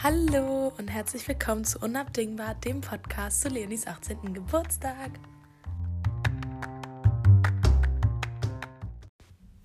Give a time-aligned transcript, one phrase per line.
[0.00, 4.32] Hallo und herzlich willkommen zu Unabdingbar, dem Podcast zu Leonis 18.
[4.32, 5.10] Geburtstag.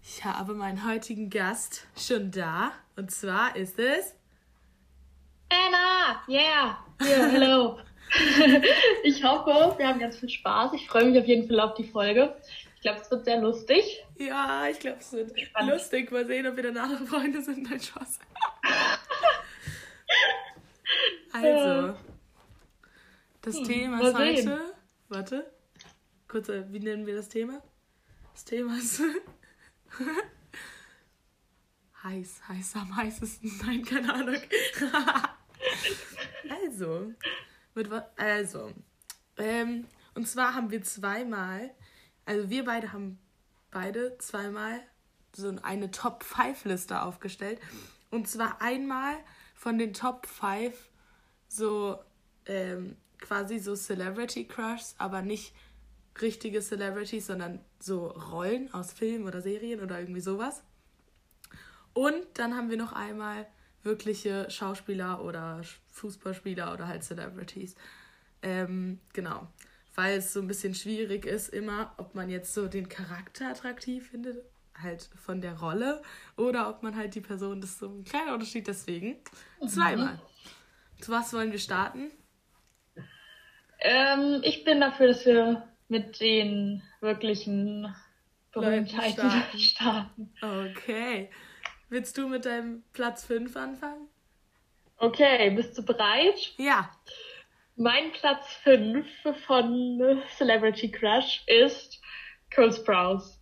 [0.01, 4.15] Ich habe meinen heutigen Gast schon da und zwar ist es
[5.49, 7.77] Anna, yeah, yeah, hello.
[9.04, 10.73] ich hoffe, wir haben ganz viel Spaß.
[10.73, 12.36] Ich freue mich auf jeden Fall auf die Folge.
[12.76, 14.04] Ich glaube, es wird sehr lustig.
[14.18, 15.73] Ja, ich glaube, es wird Spannend.
[15.73, 16.12] lustig.
[16.12, 17.70] Mal sehen, ob wir danach Freunde sind.
[17.70, 18.18] Nein, Spaß.
[21.34, 21.98] Also,
[23.41, 24.74] das hm, Thema ist heute.
[25.10, 25.52] Warte.
[26.28, 27.62] Kurz, äh, wie nennen wir das Thema?
[28.34, 29.02] Das Thema ist.
[32.04, 33.62] heiß, heiß am heißesten.
[33.66, 34.38] Nein, keine Ahnung.
[36.64, 37.14] also,
[37.76, 38.72] mit, also,
[39.38, 41.72] ähm, und zwar haben wir zweimal,
[42.26, 43.20] also wir beide haben
[43.72, 44.82] beide zweimal
[45.36, 47.60] so eine Top 5 Liste aufgestellt.
[48.12, 49.16] Und zwar einmal
[49.55, 50.76] von den Top 5
[51.54, 51.99] so
[52.46, 55.54] ähm, quasi so Celebrity Crushs, aber nicht
[56.21, 60.63] richtige Celebrities, sondern so Rollen aus Filmen oder Serien oder irgendwie sowas.
[61.93, 63.48] Und dann haben wir noch einmal
[63.84, 67.75] wirkliche Schauspieler oder Fußballspieler oder halt Celebrities.
[68.41, 69.47] Ähm, genau.
[69.95, 74.09] Weil es so ein bisschen schwierig ist, immer, ob man jetzt so den Charakter attraktiv
[74.09, 74.43] findet,
[74.81, 76.01] halt von der Rolle,
[76.35, 79.17] oder ob man halt die Person, das ist so ein kleiner Unterschied, deswegen
[79.61, 79.67] mhm.
[79.67, 80.19] zweimal.
[81.02, 82.11] Zu was wollen wir starten?
[83.80, 87.94] Ähm, ich bin dafür, dass wir mit den wirklichen
[88.52, 89.59] Berühmtheiten starten.
[89.59, 90.33] starten.
[90.41, 91.30] Okay.
[91.89, 94.08] Willst du mit deinem Platz 5 anfangen?
[94.97, 96.53] Okay, bist du bereit?
[96.58, 96.89] Ja.
[97.75, 99.05] Mein Platz 5
[99.45, 102.00] von Celebrity Crush ist
[102.53, 103.39] Cole Sprouse.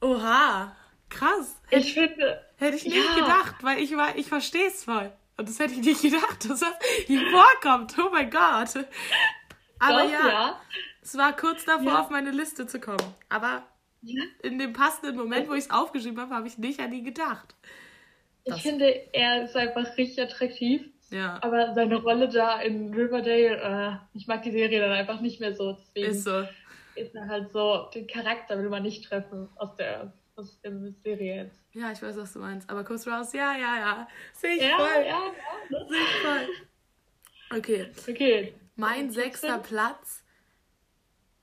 [0.00, 0.76] Oha,
[1.08, 1.60] krass.
[1.68, 2.46] Hätte ich finde.
[2.56, 3.14] Hätte ich nicht ja.
[3.14, 5.12] gedacht, weil ich war, ich verstehe es voll.
[5.38, 6.74] Und das hätte ich nicht gedacht, dass das
[7.06, 7.94] hier vorkommt.
[7.98, 8.84] Oh mein Gott.
[9.78, 10.60] Aber Doch, ja, ja,
[11.00, 12.00] es war kurz davor, ja.
[12.00, 13.14] auf meine Liste zu kommen.
[13.28, 13.62] Aber
[14.42, 17.54] in dem passenden Moment, wo ich es aufgeschrieben habe, habe ich nicht an ihn gedacht.
[18.44, 20.82] Das ich finde, er ist einfach richtig attraktiv.
[21.10, 21.38] Ja.
[21.42, 25.54] Aber seine Rolle da in Riverdale, äh, ich mag die Serie dann einfach nicht mehr
[25.54, 25.72] so.
[25.72, 26.44] Deswegen ist so.
[26.94, 30.72] Ist er halt so, den Charakter will man nicht treffen aus der, aus der
[31.02, 31.60] Serie jetzt.
[31.72, 32.70] Ja, ich weiß, was du meinst.
[32.70, 34.08] Aber Kuss raus, ja, ja, ja.
[34.32, 35.04] Sehe ich ja, voll.
[35.04, 35.32] Ja,
[35.70, 35.86] ja.
[35.88, 37.58] Sehe ich voll.
[37.58, 37.86] Okay.
[38.08, 38.54] Okay.
[38.76, 40.22] Mein sechster Platz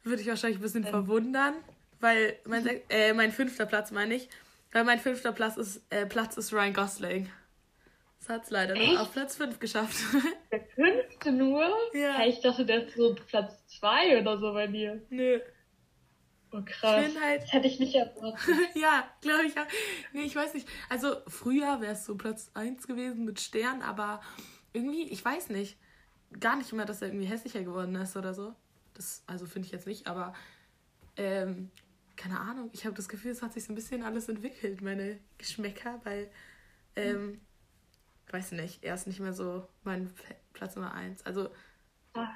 [0.04, 0.92] würde ich wahrscheinlich ein bisschen ähm.
[0.92, 1.56] verwundern.
[2.00, 4.30] Weil mein, äh, mein fünfter Platz meine ich,
[4.72, 7.30] weil mein fünfter Platz ist, äh, Platz ist Ryan Gosling.
[8.20, 8.92] Das hat es leider Echt?
[8.92, 9.98] nur auf Platz 5 geschafft.
[10.52, 11.70] Der fünfte nur?
[11.94, 12.26] Ja.
[12.26, 15.02] Ich dachte, der ist so Platz 2 oder so bei dir.
[15.10, 15.40] Nö.
[16.56, 17.06] Oh krass.
[17.08, 17.44] Ich halt...
[17.44, 18.40] Das hätte ich nicht erwartet.
[18.76, 19.66] ja, glaube ich auch.
[20.14, 20.68] Nee, ich weiß nicht.
[20.90, 24.22] Also früher wäre es so Platz 1 gewesen mit Stern, aber
[24.74, 25.78] irgendwie, ich weiß nicht.
[26.40, 28.54] Gar nicht immer, dass er irgendwie hässlicher geworden ist oder so.
[28.94, 30.34] Das, also finde ich jetzt nicht, aber
[31.18, 31.72] ähm,
[32.16, 35.20] keine Ahnung, ich habe das Gefühl, es hat sich so ein bisschen alles entwickelt, meine
[35.38, 36.30] Geschmäcker, weil,
[36.96, 37.42] ähm,
[38.32, 40.12] weiß nicht, er ist nicht mehr so mein
[40.54, 41.26] Platz Nummer eins.
[41.26, 41.50] Also,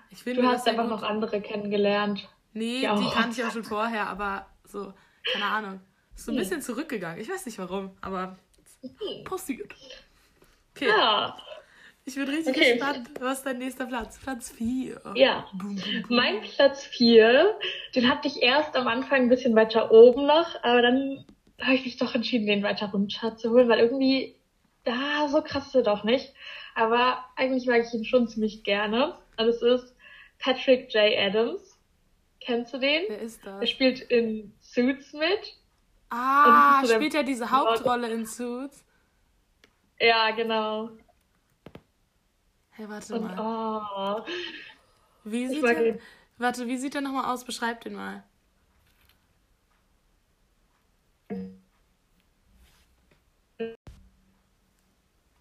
[0.10, 0.42] ich finde.
[0.42, 2.30] Du hast einfach noch andere kennengelernt.
[2.54, 4.94] Nee, die, die kannte ich auch schon vorher, aber so,
[5.34, 5.80] keine Ahnung.
[6.16, 7.22] Ist so ein bisschen zurückgegangen.
[7.22, 8.38] Ich weiß nicht warum, aber
[9.24, 9.74] passiert.
[10.76, 10.88] Okay.
[10.88, 11.38] Ja.
[12.06, 12.74] Ich bin richtig okay.
[12.74, 13.10] gespannt.
[13.20, 14.18] Was ist dein nächster Platz?
[14.20, 15.00] Platz 4.
[15.16, 15.48] Ja.
[15.54, 16.18] Boom, boom, boom.
[16.18, 17.56] Mein Platz 4,
[17.96, 21.26] den hatte ich erst am Anfang ein bisschen weiter oben noch, aber dann
[21.62, 24.36] habe ich mich doch entschieden, den weiter runter zu holen, weil irgendwie,
[24.86, 26.34] da, so krass ist er doch nicht.
[26.74, 29.18] Aber eigentlich mag ich ihn schon ziemlich gerne.
[29.38, 29.96] Und es ist
[30.40, 31.18] Patrick J.
[31.18, 31.69] Adams.
[32.42, 33.04] Kennst du den?
[33.08, 33.62] Wer ist das?
[33.62, 35.58] Er spielt in Suits mit.
[36.10, 38.86] Ah, so spielt er diese Hauptrolle in Suits?
[40.00, 40.92] Ja, genau.
[42.72, 44.18] Hey, warte Und, mal.
[44.18, 44.26] Oh,
[45.26, 46.00] wie sieht der,
[46.38, 47.44] warte, wie sieht der nochmal aus?
[47.44, 48.24] Beschreib den mal.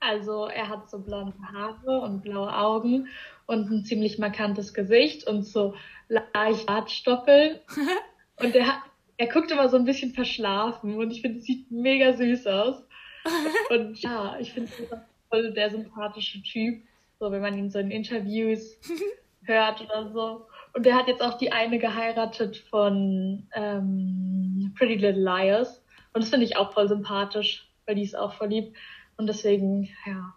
[0.00, 3.08] Also er hat so blonde Haare und blaue Augen
[3.48, 5.74] und ein ziemlich markantes Gesicht und so
[6.08, 7.58] leicht Bartstoppeln.
[8.36, 8.82] und er,
[9.16, 12.84] er guckt immer so ein bisschen verschlafen und ich finde, es sieht mega süß aus.
[13.70, 16.82] Und ja, ich finde, er voll der sympathische Typ.
[17.18, 18.78] So, wenn man ihn so in Interviews
[19.42, 20.46] hört oder so.
[20.72, 25.82] Und der hat jetzt auch die eine geheiratet von ähm, Pretty Little Liars.
[26.12, 28.74] Und das finde ich auch voll sympathisch, weil die ist auch voll lieb.
[29.16, 30.34] Und deswegen, ja.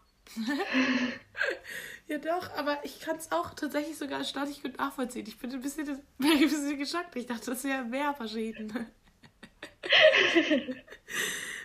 [2.11, 5.25] Ja, doch, aber ich kann es auch tatsächlich sogar erstaunlich gut nachvollziehen.
[5.27, 5.87] Ich bin ein bisschen,
[6.19, 7.15] ein bisschen geschockt.
[7.15, 8.73] Ich dachte, das wäre mehr verschieden.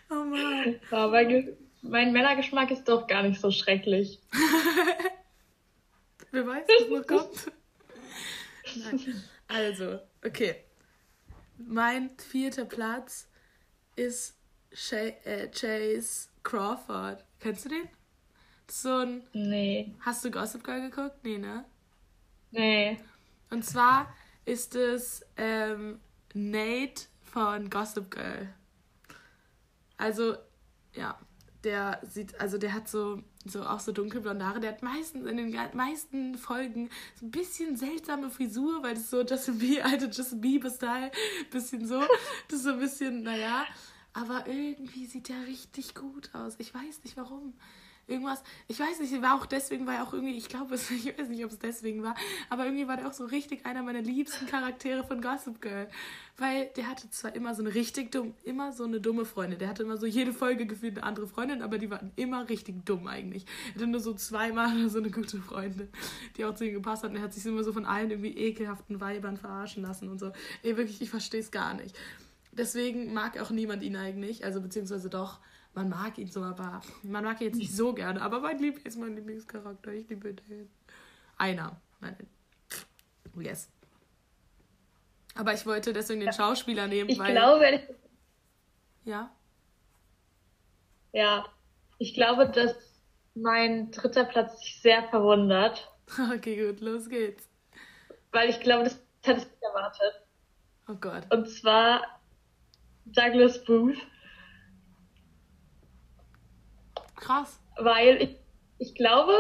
[0.09, 0.79] oh Mann.
[0.89, 4.21] Ja, mein, mein Männergeschmack ist doch gar nicht so schrecklich.
[6.31, 7.51] Wer weiß, was noch kommt.
[8.77, 9.25] Nein.
[9.49, 10.63] Also, okay.
[11.59, 13.29] Mein vierter Platz
[13.97, 14.37] ist
[14.93, 17.25] äh, Chase Crawford.
[17.41, 17.89] Kennst du den?
[18.69, 19.23] So ein.
[19.33, 19.95] Nee.
[20.01, 21.17] Hast du Gossip Girl geguckt?
[21.23, 21.65] Nee, ne?
[22.51, 22.99] Nee.
[23.51, 24.13] Und zwar
[24.45, 26.01] ist es ähm,
[26.35, 28.49] Nate von Gossip Girl.
[29.97, 30.37] Also,
[30.95, 31.19] ja,
[31.65, 34.61] der sieht, also der hat so, so auch so dunkelblonde Haare.
[34.61, 39.23] Der hat meistens in den meisten Folgen so ein bisschen seltsame Frisur, weil das so
[39.23, 41.11] Justin Bieber, alte Justin Bieber-Style,
[41.51, 42.01] bisschen so.
[42.49, 43.65] Das ist so ein bisschen, naja.
[44.13, 46.55] Aber irgendwie sieht der richtig gut aus.
[46.59, 47.55] Ich weiß nicht warum
[48.07, 51.29] irgendwas, ich weiß nicht, war auch deswegen, war er auch irgendwie, ich glaube, ich weiß
[51.29, 52.15] nicht, ob es deswegen war,
[52.49, 55.89] aber irgendwie war der auch so richtig einer meiner liebsten Charaktere von Gossip Girl.
[56.39, 59.59] Weil der hatte zwar immer so eine richtig dumm, immer so eine dumme Freundin.
[59.59, 62.85] Der hatte immer so jede Folge gefühlt eine andere Freundin, aber die waren immer richtig
[62.85, 63.47] dumm eigentlich.
[63.69, 65.89] Er hatte nur so zweimal so eine gute Freundin,
[66.37, 67.11] die auch zu ihm gepasst hat.
[67.11, 70.33] Und er hat sich immer so von allen irgendwie ekelhaften Weibern verarschen lassen und so.
[70.63, 71.97] Ey, wirklich, ich verstehe es gar nicht.
[72.53, 75.41] Deswegen mag auch niemand ihn eigentlich, also beziehungsweise doch
[75.77, 78.21] man mag ihn so, aber man mag ihn jetzt nicht so gerne.
[78.23, 79.93] Aber mein Lieblings ist mein Lieblingscharakter.
[79.93, 80.71] Ich liebe den.
[81.37, 81.79] Einer.
[83.39, 83.71] Yes.
[85.35, 87.33] Aber ich wollte deswegen den Schauspieler nehmen, ich weil.
[87.33, 87.83] Glaube,
[89.05, 89.31] Ja.
[91.13, 91.45] Ja.
[91.99, 92.75] Ich glaube, dass
[93.35, 95.93] mein dritter Platz sich sehr verwundert.
[96.35, 97.49] Okay, gut, los geht's.
[98.31, 100.23] Weil ich glaube, das hätte ich nicht erwartet.
[100.87, 101.27] Oh Gott.
[101.35, 102.21] Und zwar
[103.07, 103.97] Douglas Booth.
[107.27, 107.61] Krass.
[107.77, 108.37] Weil ich,
[108.79, 109.33] ich glaube,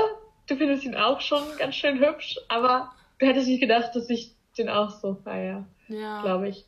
[0.48, 4.34] du findest ihn auch schon ganz schön hübsch, aber du hättest nicht gedacht, dass ich
[4.58, 5.66] den auch so feiere.
[5.88, 6.22] Ja.
[6.22, 6.66] Glaube ich.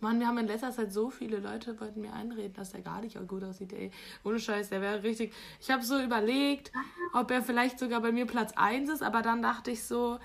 [0.00, 3.00] Mann, wir haben in letzter Zeit so viele Leute wollten mir einreden, dass der gar
[3.00, 3.90] nicht gut aussieht, ey.
[4.24, 5.32] Ohne Scheiß, der wäre richtig.
[5.60, 6.70] Ich habe so überlegt,
[7.14, 10.18] ob er vielleicht sogar bei mir Platz 1 ist, aber dann dachte ich so,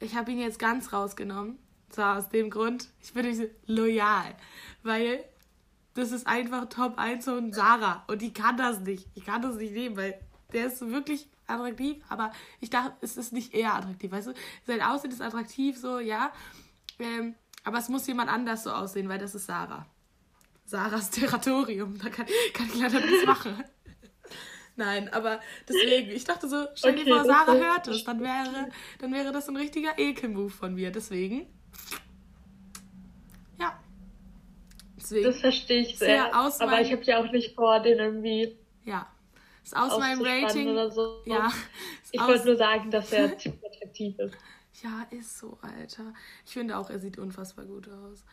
[0.00, 1.58] ich habe ihn jetzt ganz rausgenommen.
[1.88, 4.34] Zwar aus dem Grund, ich bin nicht loyal.
[4.82, 5.24] Weil
[5.98, 8.04] das ist einfach Top 1 von Sarah.
[8.06, 9.06] Und die kann das nicht.
[9.14, 10.18] Ich kann das nicht nehmen, weil
[10.52, 12.30] der ist wirklich attraktiv, aber
[12.60, 14.12] ich dachte, es ist nicht eher attraktiv.
[14.12, 14.34] Weißt du,
[14.66, 16.32] sein Aussehen ist attraktiv, so, ja.
[17.00, 17.34] Ähm,
[17.64, 19.86] aber es muss jemand anders so aussehen, weil das ist Sarah.
[20.64, 21.98] Sarahs Territorium.
[21.98, 23.64] Da kann, kann ich leider nichts machen.
[24.76, 28.70] Nein, aber deswegen, ich dachte so, stell dir okay, vor, Sarah hört es, dann wäre,
[29.00, 30.92] dann wäre das ein richtiger Ekel-Move von mir.
[30.92, 31.48] Deswegen
[35.08, 36.34] Deswegen das verstehe ich sehr.
[36.34, 38.56] aber meinem, ich habe ja auch nicht vor, den irgendwie.
[38.84, 39.06] Ja.
[39.64, 40.68] Ist aus meinem Rating.
[40.68, 41.22] Oder so.
[41.24, 41.50] Ja.
[42.10, 44.34] Ich wollte nur sagen, dass er ziemlich attraktiv ist.
[44.82, 46.14] Ja, ist so, Alter.
[46.46, 48.24] Ich finde auch, er sieht unfassbar gut aus.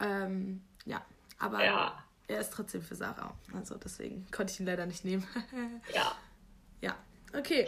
[0.00, 1.04] Ähm, ja,
[1.38, 2.04] aber ja.
[2.28, 3.34] er ist trotzdem für Sarah.
[3.54, 5.26] Also deswegen konnte ich ihn leider nicht nehmen.
[5.94, 6.12] ja.
[6.80, 6.96] Ja,
[7.32, 7.66] okay.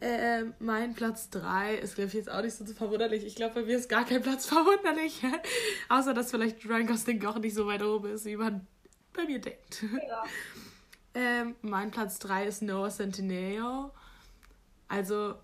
[0.00, 3.24] Äh, mein Platz 3 ist, glaube ich, jetzt auch nicht so verwunderlich.
[3.24, 5.22] Ich glaube, bei mir ist gar kein Platz verwunderlich.
[5.88, 8.66] Außer, dass vielleicht Ryan Gosling auch nicht so weit oben ist, wie man
[9.12, 9.82] bei mir denkt.
[9.82, 10.24] Ja.
[11.14, 13.90] ähm, mein Platz 3 ist Noah Centineo.
[14.88, 15.36] Also,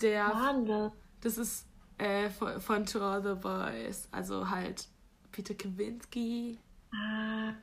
[0.00, 0.28] der.
[0.28, 0.92] Mann.
[1.20, 1.66] Das ist
[1.98, 4.08] äh, von, von To All the Boys.
[4.12, 4.88] Also halt
[5.32, 6.58] Peter Kowinski.
[6.92, 7.54] Ah,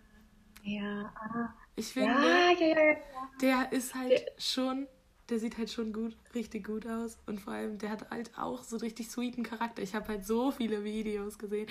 [0.64, 1.14] ja.
[1.16, 1.54] Ah.
[1.76, 2.96] Ich finde, ja, ja, ja,
[3.42, 4.88] der ist halt der, schon
[5.32, 7.18] der sieht halt schon gut, richtig gut aus.
[7.26, 9.82] Und vor allem, der hat halt auch so richtig sweeten Charakter.
[9.82, 11.68] Ich habe halt so viele Videos gesehen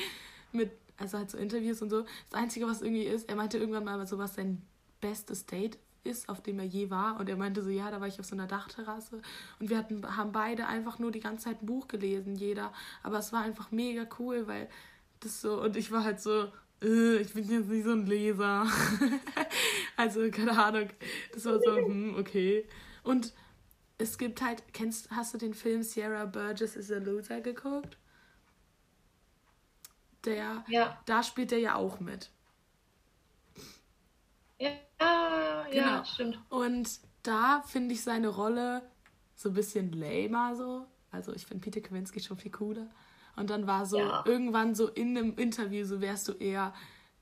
[0.53, 2.05] mit, also halt so Interviews und so.
[2.31, 4.63] Das Einzige, was irgendwie ist, er meinte irgendwann mal so, was sein
[5.01, 7.21] bestes Date ist, auf dem er je war.
[7.21, 9.21] Und er meinte so, ja, da war ich auf so einer Dachterrasse.
[9.59, 12.73] Und wir hatten, haben beide einfach nur die ganze Zeit ein Buch gelesen, jeder.
[13.03, 14.69] Aber es war einfach mega cool, weil
[15.21, 16.49] das so, und ich war halt so,
[16.83, 18.67] äh, ich bin jetzt nicht so ein Leser.
[19.97, 20.89] also, keine Ahnung.
[21.35, 22.65] Das war so, hm, okay.
[23.03, 23.35] Und
[24.01, 27.99] es gibt halt, kennst, hast du den Film Sierra Burgess is a Loser geguckt?
[30.25, 30.99] Der, ja.
[31.07, 32.31] da spielt er ja auch mit.
[34.59, 36.05] Ja, ja, genau.
[36.05, 36.39] stimmt.
[36.51, 38.83] Und da finde ich seine Rolle
[39.35, 40.87] so ein bisschen lamer so.
[41.11, 42.89] Also ich finde Peter Kowinski schon viel cooler.
[43.37, 44.23] Und dann war so ja.
[44.27, 46.75] irgendwann so in einem Interview, so wärst du eher,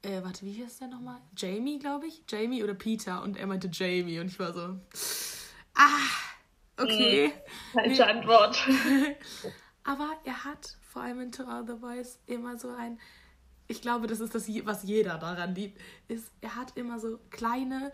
[0.03, 1.21] äh, warte, wie hieß der nochmal?
[1.37, 2.25] Jamie, glaube ich?
[2.29, 3.23] Jamie oder Peter?
[3.23, 4.19] Und er meinte Jamie.
[4.19, 4.77] Und ich war so,
[5.75, 6.09] ah,
[6.79, 7.33] Okay.
[7.73, 8.03] Falsche nee.
[8.03, 8.57] Antwort.
[9.85, 12.99] Aber er hat vor allem in To All the Boys immer so ein,
[13.67, 17.93] ich glaube, das ist das, was jeder daran liebt, ist, er hat immer so kleine,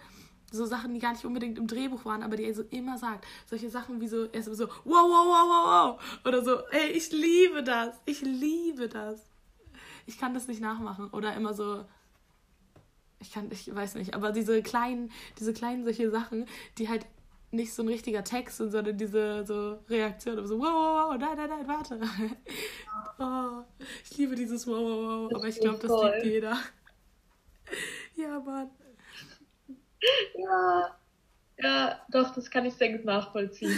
[0.50, 3.26] so Sachen, die gar nicht unbedingt im Drehbuch waren, aber die er so immer sagt.
[3.46, 6.20] Solche Sachen wie so, er ist so, wow, wow, wow, wow, wow.
[6.26, 7.94] Oder so, ey, ich liebe das.
[8.04, 9.20] Ich liebe das.
[10.06, 11.10] Ich kann das nicht nachmachen.
[11.10, 11.84] Oder immer so,
[13.20, 16.46] Ich kann, ich weiß nicht, aber diese kleinen, diese kleinen solche Sachen,
[16.78, 17.06] die halt
[17.54, 21.48] nicht so ein richtiger Text sondern diese so Reaktion, so wow, wow, wow, nein, nein,
[21.48, 22.00] nein, warte.
[23.18, 23.64] oh,
[24.04, 26.58] ich liebe dieses wow, wow, wow, aber ich glaube, das liebt jeder.
[28.16, 28.70] ja, Mann.
[30.36, 30.96] Ja,
[31.58, 33.76] ja, doch, das kann ich sehr gut nachvollziehen.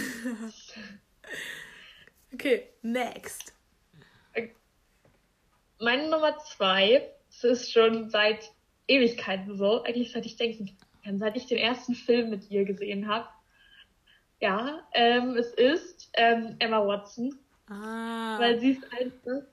[2.33, 3.53] okay, next.
[5.79, 8.51] Meine Nummer zwei, es ist schon seit
[8.89, 13.09] Ewigkeiten so, eigentlich seit ich denken kann, seit ich den ersten Film mit ihr gesehen
[13.09, 13.29] habe.
[14.41, 17.39] Ja, ähm, es ist ähm, Emma Watson.
[17.69, 18.39] Ah.
[18.39, 19.47] Weil sie ist einfach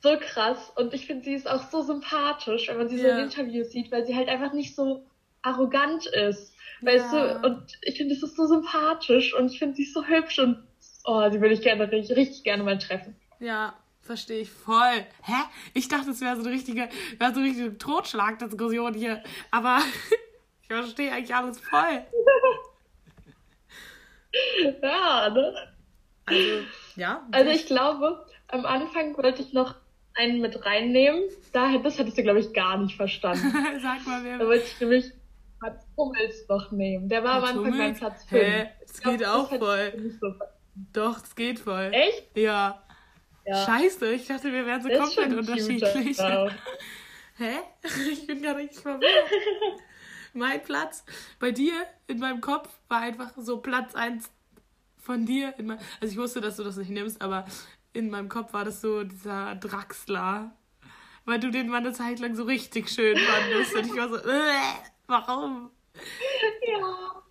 [0.00, 3.02] so krass und ich finde, sie ist auch so sympathisch, wenn man sie ja.
[3.02, 5.04] so in Interviews sieht, weil sie halt einfach nicht so
[5.42, 6.54] arrogant ist.
[6.82, 7.38] Weißt ja.
[7.38, 10.38] du, und ich finde, es ist so sympathisch und ich finde, sie ist so hübsch
[10.38, 10.62] und
[11.04, 13.16] oh, sie würde ich gerne richtig, richtig gerne mal treffen.
[13.40, 15.06] Ja, verstehe ich voll.
[15.22, 15.42] Hä?
[15.74, 19.22] Ich dachte, es wäre so eine richtige, wäre so eine richtige Totschlagdiskussion hier.
[19.50, 19.78] Aber
[20.62, 22.06] ich verstehe eigentlich alles voll.
[24.82, 25.54] ja, ne?
[26.26, 26.64] Also,
[26.96, 27.26] ja.
[27.32, 29.76] Also ich glaube, am Anfang wollte ich noch
[30.14, 31.22] einen mit reinnehmen.
[31.52, 33.50] Das hättest du, glaube ich, gar nicht verstanden.
[33.82, 34.38] Sag mal, wer.
[34.38, 35.12] Da wollte ich nämlich
[35.60, 37.08] Mats Hummels noch nehmen.
[37.08, 38.42] Der war am Anfang mein Platz 5.
[38.42, 38.70] Hä?
[38.80, 40.12] Das geht auch voll.
[40.20, 40.34] So
[40.92, 41.90] Doch, es geht voll.
[41.92, 42.36] Echt?
[42.36, 42.82] Ja.
[43.44, 43.64] ja.
[43.64, 46.18] Scheiße, ich dachte, wir wären so das komplett unterschiedlich.
[47.38, 47.54] Hä?
[48.10, 49.12] Ich bin gar nicht verwirrt.
[50.32, 51.04] Mein Platz
[51.38, 51.74] bei dir
[52.06, 54.30] in meinem Kopf war einfach so Platz 1
[54.96, 55.54] von dir.
[55.58, 57.46] Mein, also ich wusste, dass du das nicht nimmst, aber
[57.92, 60.52] in meinem Kopf war das so dieser Draxler.
[61.24, 63.74] Weil du den mal eine Zeit lang so richtig schön fandest.
[63.74, 64.60] Und ich war so, äh,
[65.06, 65.70] warum?
[66.66, 67.22] Ja.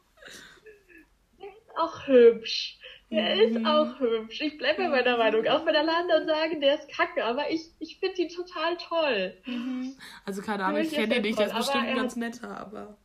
[1.40, 2.77] Der ist auch hübsch.
[3.10, 3.42] Der mhm.
[3.42, 4.42] ist auch hübsch.
[4.42, 5.48] Ich bleibe bei meiner Meinung.
[5.48, 9.38] Auch wenn alle anderen sagen, der ist kacke, aber ich, ich finde ihn total toll.
[9.46, 9.96] Mhm.
[10.26, 12.98] Also keine Ahnung, ich kenne ihn nicht, der ist bestimmt ganz netter, aber.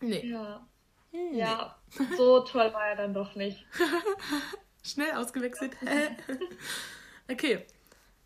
[0.00, 0.26] Nee.
[0.26, 0.66] Ja.
[1.12, 1.34] Hm.
[1.34, 1.76] Ja,
[2.16, 3.66] so toll war er dann doch nicht.
[4.82, 5.76] Schnell ausgewechselt.
[7.30, 7.66] okay.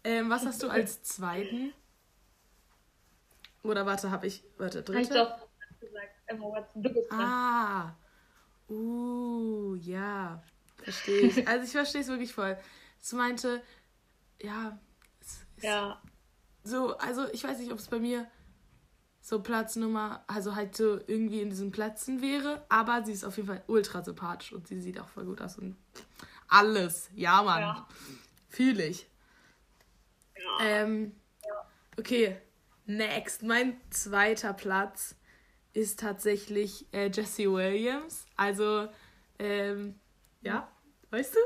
[0.04, 1.72] Ähm, was hast du als zweiten?
[3.62, 4.44] Oder warte, habe ich.
[4.58, 5.00] Warte, dritte?
[5.00, 5.48] Ich doch
[5.80, 7.20] gesagt, Emma Watson, du bist dran.
[7.20, 7.96] Ah.
[8.68, 10.42] Uh, ja.
[10.82, 11.48] Verstehe ich.
[11.48, 12.56] Also ich verstehe es wirklich voll.
[13.00, 13.62] Es meinte,
[14.40, 14.78] ja.
[15.20, 16.00] Es, es ja.
[16.62, 18.26] So, also ich weiß nicht, ob es bei mir
[19.20, 23.48] so Platznummer, also halt so irgendwie in diesen Plätzen wäre, aber sie ist auf jeden
[23.48, 25.76] Fall ultra sympathisch und sie sieht auch voll gut aus und
[26.48, 27.08] alles.
[27.14, 27.60] Ja, Mann.
[27.60, 27.88] Ja.
[28.48, 29.08] Fühle ich.
[30.36, 30.66] Ja.
[30.66, 31.70] Ähm, ja.
[31.98, 32.36] Okay,
[32.84, 33.42] next.
[33.42, 35.16] Mein zweiter Platz
[35.74, 38.26] ist tatsächlich äh, Jesse Williams.
[38.36, 38.88] Also,
[39.38, 39.96] ähm,
[40.40, 40.70] ja,
[41.10, 41.38] weißt du?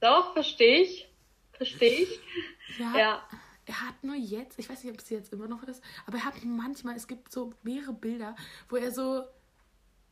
[0.00, 1.12] Doch, verstehe ich.
[1.52, 2.20] Verstehe ich.
[2.78, 2.96] Ja.
[2.96, 3.28] ja.
[3.66, 6.24] Er hat nur jetzt, ich weiß nicht, ob es jetzt immer noch ist, aber er
[6.24, 8.34] hat manchmal, es gibt so mehrere Bilder,
[8.70, 9.24] wo er so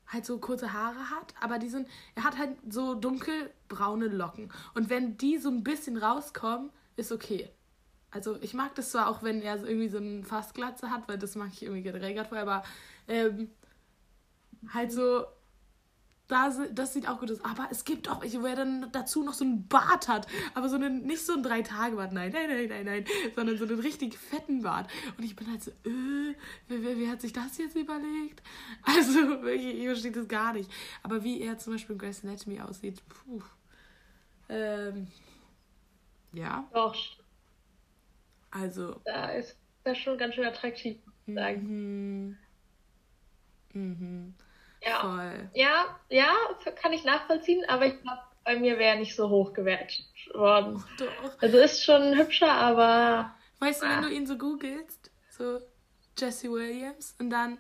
[0.08, 4.52] halt so kurze Haare hat, aber die sind, er hat halt so dunkelbraune Locken.
[4.74, 7.50] Und wenn die so ein bisschen rauskommen, ist okay.
[8.10, 11.18] Also ich mag das zwar auch, wenn er so irgendwie so eine Fastglatze hat, weil
[11.18, 12.64] das mag ich irgendwie generell gerade vorher, aber
[13.08, 13.50] ähm,
[14.72, 15.26] halt so
[16.28, 17.44] das, das sieht auch gut aus.
[17.44, 20.26] Aber es gibt auch wo er dann dazu noch so einen Bart hat.
[20.54, 23.78] Aber so einen, nicht so einen Drei-Tage-Bart, nein, nein, nein, nein, nein, sondern so einen
[23.78, 24.90] richtig fetten Bart.
[25.16, 26.34] Und ich bin halt so, äh,
[26.68, 28.42] wer, wer, wer hat sich das jetzt überlegt?
[28.82, 30.70] Also, wirklich, ich verstehe das gar nicht.
[31.02, 33.42] Aber wie er zum Beispiel in Grace Anatomy aussieht, puh.
[34.48, 35.08] Ähm,
[36.32, 36.68] ja.
[36.72, 36.96] Doch.
[38.50, 39.00] Also.
[39.04, 41.60] Da ist das schon ganz schön attraktiv, muss ich sagen.
[41.62, 42.38] Mhm.
[43.72, 44.34] Mhm.
[44.82, 45.00] Ja.
[45.00, 45.50] Voll.
[45.54, 46.32] Ja, ja,
[46.80, 50.82] kann ich nachvollziehen, aber ich glaube, bei mir wäre er nicht so hoch gewertet worden.
[50.98, 51.42] Doch.
[51.42, 53.34] Also ist schon hübscher, aber.
[53.58, 55.60] Weißt du, wenn du ihn so googelst, so
[56.16, 57.58] Jesse Williams, und dann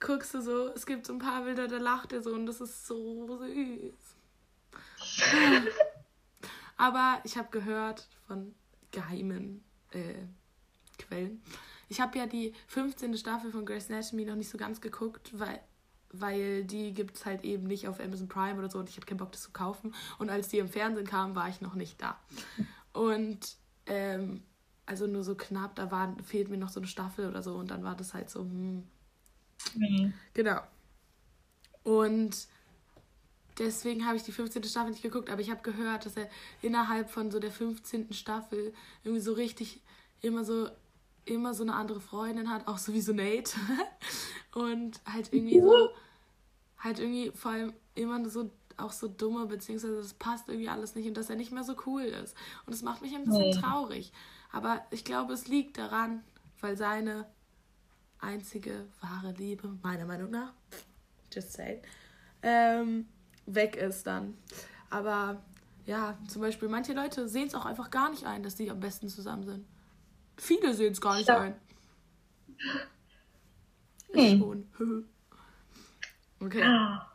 [0.00, 2.60] guckst du so, es gibt so ein paar Bilder, da lacht er so und das
[2.60, 4.16] ist so süß.
[6.76, 8.54] aber ich habe gehört von
[8.90, 10.14] geheimen äh,
[10.98, 11.42] Quellen.
[11.88, 13.16] Ich habe ja die 15.
[13.16, 15.60] Staffel von Grace Anatomy noch nicht so ganz geguckt, weil
[16.12, 19.06] weil die gibt es halt eben nicht auf Amazon Prime oder so und ich hatte
[19.06, 19.94] keinen Bock, das zu kaufen.
[20.18, 22.18] Und als die im Fernsehen kamen, war ich noch nicht da.
[22.92, 23.56] Und
[23.86, 24.42] ähm,
[24.84, 27.70] also nur so knapp, da war, fehlt mir noch so eine Staffel oder so und
[27.70, 28.84] dann war das halt so, hm.
[29.74, 30.12] Mhm.
[30.34, 30.60] Genau.
[31.82, 32.46] Und
[33.58, 34.64] deswegen habe ich die 15.
[34.64, 36.28] Staffel nicht geguckt, aber ich habe gehört, dass er
[36.60, 38.12] innerhalb von so der 15.
[38.12, 38.72] Staffel
[39.04, 39.80] irgendwie so richtig
[40.20, 40.68] immer so
[41.24, 43.52] immer so eine andere Freundin hat, auch sowieso Nate.
[44.54, 45.90] und halt irgendwie so,
[46.78, 51.06] halt irgendwie vor allem immer so auch so dumme, beziehungsweise das passt irgendwie alles nicht
[51.06, 52.34] und dass er nicht mehr so cool ist.
[52.66, 53.60] Und das macht mich ein bisschen nee.
[53.60, 54.12] traurig.
[54.50, 56.24] Aber ich glaube, es liegt daran,
[56.60, 57.26] weil seine
[58.18, 60.52] einzige wahre Liebe, meiner Meinung nach,
[61.32, 61.82] just saying,
[62.42, 63.06] ähm,
[63.46, 64.36] weg ist dann.
[64.90, 65.42] Aber
[65.86, 68.80] ja, zum Beispiel, manche Leute sehen es auch einfach gar nicht ein, dass die am
[68.80, 69.66] besten zusammen sind.
[70.36, 71.38] Viele sehen es gar nicht ja.
[71.38, 71.54] ein.
[74.14, 74.38] Ich hm.
[74.38, 75.08] schon.
[76.40, 76.62] okay.
[76.62, 77.08] Ah.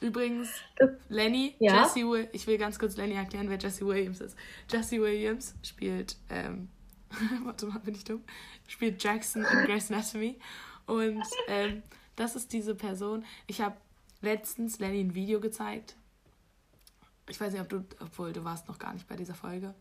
[0.00, 0.48] Übrigens,
[1.08, 1.82] Lenny, ja?
[1.82, 4.36] Jesse Will, ich will ganz kurz Lenny erklären, wer Jesse Williams ist.
[4.70, 6.68] Jesse Williams spielt, ähm,
[7.44, 8.22] warte mal, bin ich dumm?
[8.66, 10.38] Spielt Jackson in Grey's Anatomy.
[10.86, 11.82] Und ähm,
[12.16, 13.24] das ist diese Person.
[13.46, 13.76] Ich habe
[14.20, 15.96] letztens Lenny ein Video gezeigt.
[17.28, 19.74] Ich weiß nicht, ob du, obwohl du warst noch gar nicht bei dieser Folge,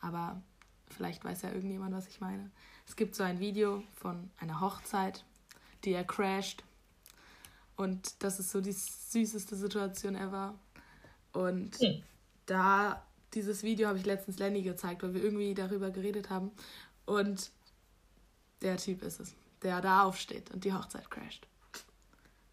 [0.00, 0.40] aber
[0.88, 2.50] vielleicht weiß ja irgendjemand, was ich meine.
[2.86, 5.24] Es gibt so ein Video von einer Hochzeit,
[5.84, 6.62] die er crasht
[7.76, 10.54] und das ist so die süßeste Situation ever.
[11.32, 12.02] Und mhm.
[12.46, 16.52] da, dieses Video habe ich letztens Lenny gezeigt, weil wir irgendwie darüber geredet haben.
[17.04, 17.50] Und
[18.62, 21.46] der Typ ist es, der da aufsteht und die Hochzeit crasht.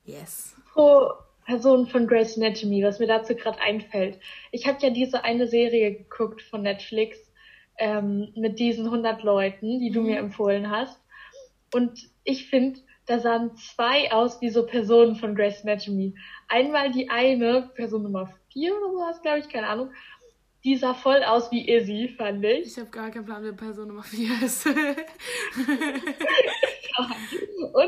[0.05, 0.55] Yes.
[0.73, 1.11] Pro
[1.45, 4.19] Person von Grace Anatomy, was mir dazu gerade einfällt.
[4.51, 7.17] Ich habe ja diese eine Serie geguckt von Netflix
[7.77, 10.07] ähm, mit diesen 100 Leuten, die du mhm.
[10.07, 11.01] mir empfohlen hast.
[11.73, 16.15] Und ich finde, da sahen zwei aus wie so Personen von Grace Anatomy.
[16.47, 19.91] Einmal die eine, Person Nummer vier oder sowas, glaube ich, keine Ahnung.
[20.63, 22.67] Die sah voll aus wie Izzy, fand ich.
[22.67, 24.63] Ich habe gar keinen Plan, wer Person Nummer vier ist.
[24.67, 24.75] und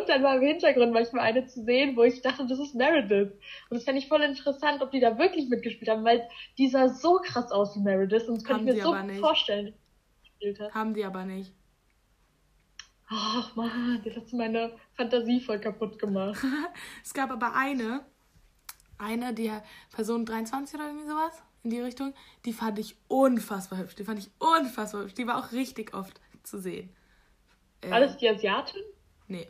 [0.09, 3.31] dann war im Hintergrund manchmal eine zu sehen, wo ich dachte, das ist Meredith.
[3.69, 6.27] Und das fände ich voll interessant, ob die da wirklich mitgespielt haben, weil
[6.57, 9.75] die sah so krass aus wie Meredith und das könnte ich mir so vorstellen.
[10.73, 11.53] Haben die aber nicht.
[13.07, 16.43] Ach man, das hat meine Fantasie voll kaputt gemacht.
[17.03, 18.03] es gab aber eine,
[18.97, 19.51] eine, die
[19.91, 22.13] Person 23 oder irgendwie sowas in die Richtung,
[22.45, 23.95] die fand ich unfassbar hübsch.
[23.95, 25.13] Die fand ich unfassbar hübsch.
[25.13, 26.89] Die war auch richtig oft zu sehen.
[27.81, 28.81] War das die Asiatin?
[29.27, 29.47] Nee.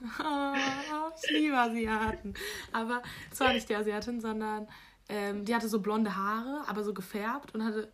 [1.22, 2.34] ich liebe Asiaten.
[2.72, 4.66] Aber es war nicht die Asiatin, sondern
[5.08, 7.92] ähm, die hatte so blonde Haare, aber so gefärbt und hatte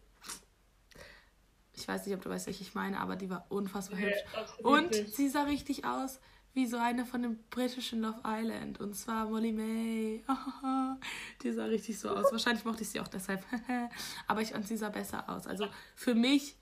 [1.78, 4.18] ich weiß nicht, ob du weißt, welche ich meine, aber die war unfassbar hübsch.
[4.62, 6.18] und sie sah richtig aus
[6.58, 8.80] wie so eine von dem britischen Love Island.
[8.80, 10.24] Und zwar Molly May.
[11.42, 12.32] die sah richtig so aus.
[12.32, 13.44] Wahrscheinlich mochte ich sie auch deshalb.
[14.26, 15.46] aber ich fand, sie sah besser aus.
[15.46, 16.56] Also für mich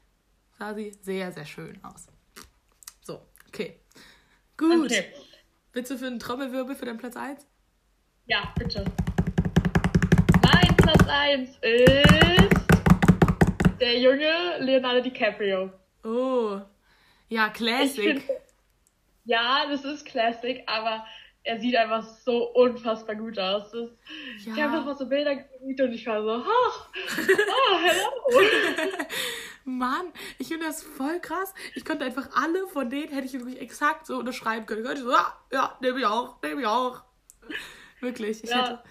[0.58, 2.08] sah sie sehr, sehr schön aus.
[3.00, 3.80] So, okay.
[4.58, 4.84] Gut.
[4.84, 5.06] Okay.
[5.72, 7.46] Willst du für einen Trommelwirbel für deinen Platz 1?
[8.26, 8.84] Ja, bitte.
[10.42, 12.66] Mein Platz 1 ist
[13.80, 15.72] der junge Leonardo DiCaprio.
[16.04, 16.60] Oh,
[17.28, 18.20] ja, Classic.
[18.20, 18.45] Find,
[19.26, 21.04] ja, das ist Classic, aber
[21.42, 23.70] er sieht einfach so unfassbar gut aus.
[23.70, 23.90] Das,
[24.44, 24.54] ja.
[24.54, 29.06] Ich habe mal so Bilder gesehen und ich war so, ach, oh, hello.
[29.64, 31.52] Mann, ich finde das voll krass.
[31.74, 34.82] Ich konnte einfach alle von denen, hätte ich wirklich exakt so unterschreiben können.
[34.82, 37.02] Ich könnte so, ja, ja, nehme ich auch, nehme ich auch.
[38.00, 38.62] Wirklich, ich ja.
[38.62, 38.82] hätte,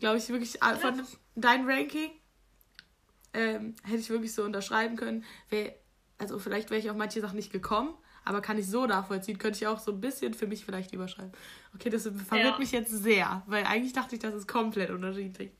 [0.00, 1.02] glaube ich, wirklich von
[1.34, 2.10] dein Ranking
[3.34, 5.24] ähm, hätte ich wirklich so unterschreiben können.
[5.48, 5.74] Wär,
[6.18, 9.58] also vielleicht wäre ich auf manche Sachen nicht gekommen, aber kann ich so nachvollziehen, könnte
[9.58, 11.32] ich auch so ein bisschen für mich vielleicht überschreiben.
[11.74, 12.58] Okay, das verwirrt ja.
[12.58, 15.52] mich jetzt sehr, weil eigentlich dachte ich, das ist komplett unterschiedlich.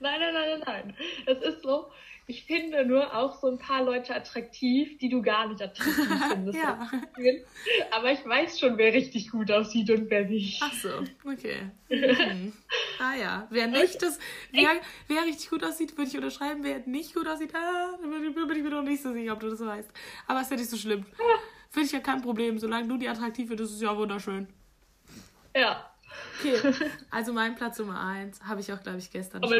[0.00, 0.96] Nein, nein, nein, nein, nein.
[1.26, 1.90] Es ist so,
[2.26, 6.58] ich finde nur auch so ein paar Leute attraktiv, die du gar nicht attraktiv findest.
[6.58, 6.88] ja.
[7.90, 10.60] Aber ich weiß schon, wer richtig gut aussieht und wer nicht.
[10.62, 10.90] Ach so,
[11.24, 11.70] okay.
[11.92, 12.52] Mhm.
[12.98, 14.18] Ah ja, wer nicht das,
[14.52, 14.70] wer,
[15.08, 16.62] wer richtig gut aussieht, würde ich unterschreiben.
[16.62, 19.60] Wer nicht gut aussieht, ah, bin ich mir noch nicht so sicher, ob du das
[19.60, 19.90] weißt.
[20.26, 21.04] Aber es ist ja nicht so schlimm.
[21.70, 22.58] Finde ich ja kein Problem.
[22.58, 24.46] Solange du die attraktiv findest, ist es ja wunderschön.
[25.54, 25.91] Ja.
[26.40, 26.74] Okay,
[27.10, 29.50] also mein Platz Nummer 1 habe ich auch, glaube ich, gestern schon.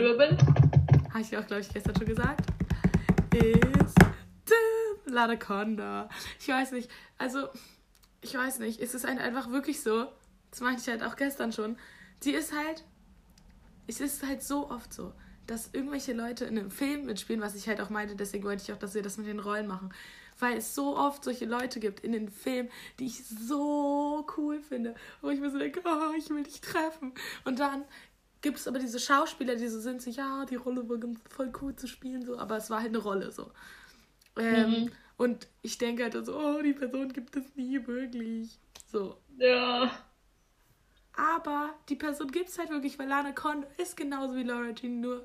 [1.12, 2.52] Habe ich auch, glaube ich, gestern schon gesagt
[3.34, 3.94] ist
[5.06, 6.08] Ladaconda.
[6.38, 7.48] Ich weiß nicht, also,
[8.20, 10.06] ich weiß nicht, es ist halt einfach wirklich so,
[10.50, 11.76] das meinte ich halt auch gestern schon,
[12.22, 12.84] die ist halt,
[13.86, 15.12] es ist halt so oft so,
[15.46, 18.72] dass irgendwelche Leute in einem Film mitspielen, was ich halt auch meinte, deswegen wollte ich
[18.72, 19.92] auch, dass wir das mit den Rollen machen.
[20.42, 24.96] Weil es so oft solche Leute gibt in den Filmen, die ich so cool finde,
[25.20, 27.12] wo ich mir so denke, oh, ich will dich treffen.
[27.44, 27.84] Und dann
[28.40, 30.98] gibt es aber diese Schauspieler, die so sind, so, ja, die Rolle war
[31.30, 33.52] voll cool zu spielen, so, aber es war halt eine Rolle, so.
[34.36, 34.92] Ähm, mhm.
[35.16, 38.58] Und ich denke halt so, oh, die Person gibt es nie wirklich.
[38.90, 39.16] So.
[39.38, 39.92] Ja.
[41.12, 45.00] Aber die Person gibt es halt wirklich, weil Lana Con ist genauso wie Laura Jean,
[45.00, 45.24] nur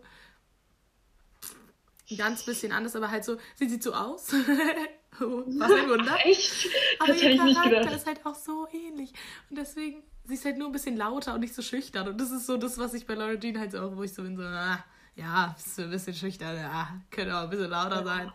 [2.11, 4.31] ein ganz bisschen anders, aber halt so, sie sieht so aus.
[5.59, 6.17] Was ein Wunder.
[6.25, 6.67] Echt?
[6.99, 7.91] Aber das hätte ich nicht gedacht.
[7.93, 9.11] ist halt auch so ähnlich.
[9.49, 12.07] Und deswegen sie ist halt nur ein bisschen lauter und nicht so schüchtern.
[12.07, 14.13] Und das ist so das, was ich bei Laura Jean halt so auch, wo ich
[14.13, 14.83] so bin, so, ah,
[15.15, 18.31] ja, ist ein bisschen schüchtern, ja, könnte auch ein bisschen lauter sein.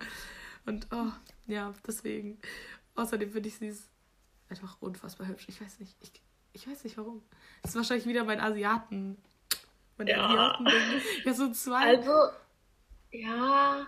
[0.67, 1.13] Und oh,
[1.47, 2.39] ja, deswegen.
[2.95, 3.75] Außerdem finde ich sie
[4.49, 5.47] einfach unfassbar hübsch.
[5.49, 6.13] Ich weiß nicht, ich,
[6.53, 7.23] ich weiß nicht warum.
[7.63, 9.17] Das ist wahrscheinlich wieder mein Asiaten.
[9.97, 10.27] Mein Ja.
[10.27, 11.03] Asiaten-Ding.
[11.25, 11.97] Ja, so zwei.
[11.97, 12.13] Also,
[13.11, 13.87] ja,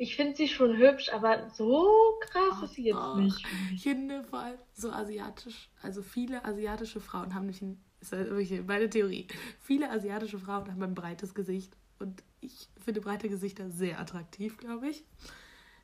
[0.00, 3.46] ich finde sie schon hübsch, aber so krass ist sie jetzt Oh, nicht.
[3.74, 8.30] Ich finde vor allem so asiatisch, also viele asiatische Frauen haben nämlich ein, ist halt
[8.30, 9.26] wirklich meine Theorie,
[9.60, 14.88] viele asiatische Frauen haben ein breites Gesicht und ich finde breite Gesichter sehr attraktiv, glaube
[14.88, 15.04] ich.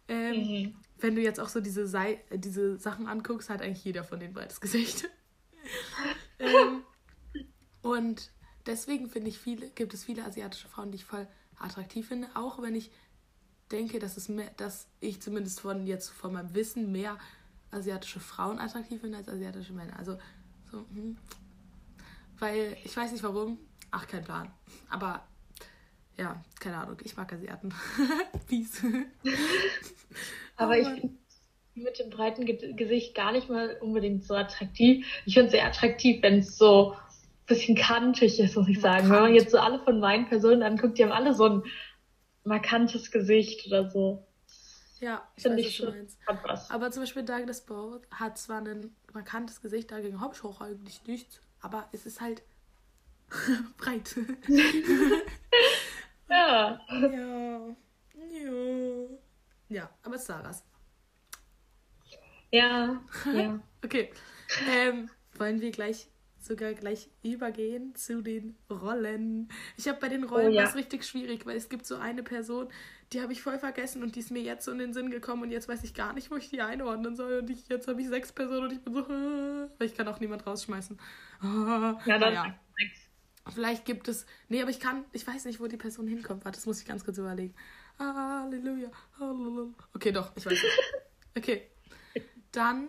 [0.09, 0.77] Ähm, Mhm.
[0.99, 4.33] Wenn du jetzt auch so diese, Sei diese Sachen anguckst, hat eigentlich jeder von denen
[4.33, 5.11] breites Gesicht.
[6.39, 6.85] ähm,
[7.83, 8.31] und
[8.65, 12.63] deswegen finde ich viele, gibt es viele asiatische Frauen, die ich voll attraktiv finde, auch
[12.63, 12.91] wenn ich
[13.73, 17.19] denke, dass es mehr, dass ich zumindest von jetzt von meinem Wissen mehr
[17.71, 19.99] asiatische Frauen attraktiv finde als asiatische Männer.
[19.99, 20.19] Also
[20.71, 21.17] so, hm.
[22.39, 23.59] weil ich weiß nicht warum.
[23.91, 24.51] Ach, kein Plan.
[24.91, 25.27] Aber
[26.17, 26.97] ja, keine Ahnung.
[27.05, 27.75] Ich mag Asiaten.
[28.49, 28.83] Peace.
[30.57, 31.15] Aber Oh ich finde
[31.75, 35.07] mit dem breiten Ge Gesicht gar nicht mal unbedingt so attraktiv.
[35.27, 36.99] Ich finde sie attraktiv, wenn es so ein
[37.47, 39.11] bisschen kantig ist, muss ich sagen.
[39.11, 41.63] Wenn man jetzt so alle von meinen Personen anguckt, die haben alle so ein
[42.47, 44.27] markantes Gesicht oder so.
[45.01, 46.09] Ja, ich Finde weiß, ich schon.
[46.71, 51.05] Aber zum Beispiel Douglas Bowe hat zwar ein markantes Gesicht, dagegen habe ich auch eigentlich
[51.07, 52.43] nichts, aber es ist halt
[53.77, 54.17] breit.
[56.29, 56.81] Ja.
[56.91, 57.77] ja.
[58.33, 59.09] Ja.
[59.69, 60.65] Ja, aber es ist Sarahs.
[62.51, 63.01] Ja.
[63.33, 63.61] Ja.
[63.85, 64.11] Okay.
[64.69, 66.09] Ähm, wollen wir gleich
[66.47, 69.49] sogar gleich übergehen zu den Rollen.
[69.77, 70.65] Ich habe bei den Rollen Oh, ja.
[70.65, 72.69] was richtig schwierig, weil es gibt so eine Person,
[73.13, 75.43] die habe ich voll vergessen und die ist mir jetzt so in den Sinn gekommen
[75.43, 77.41] und jetzt weiß ich gar nicht, wo ich die einordnen soll.
[77.41, 80.09] Und ich, jetzt habe ich sechs Personen und ich bin so, äh, weil ich kann
[80.09, 80.99] auch niemand rausschmeißen.
[81.43, 82.55] Ja, dann naja.
[83.55, 84.27] Vielleicht gibt es.
[84.49, 85.05] Nee, aber ich kann.
[85.13, 86.45] Ich weiß nicht, wo die Person hinkommt.
[86.45, 87.55] Warte, das muss ich ganz kurz überlegen.
[87.99, 88.91] Halleluja.
[89.21, 89.73] Halleluja.
[89.95, 90.65] Okay, doch, ich weiß nicht.
[91.37, 91.69] Okay.
[92.51, 92.89] Dann.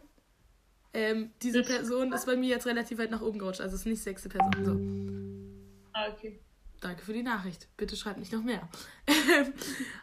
[0.97, 3.61] Ähm, diese Person ist bei mir jetzt relativ weit nach oben gerutscht.
[3.61, 4.65] Also es ist nicht sechste Person.
[4.65, 5.91] So.
[5.93, 6.39] Ah, okay.
[6.81, 7.67] Danke für die Nachricht.
[7.77, 8.67] Bitte schreibt nicht noch mehr.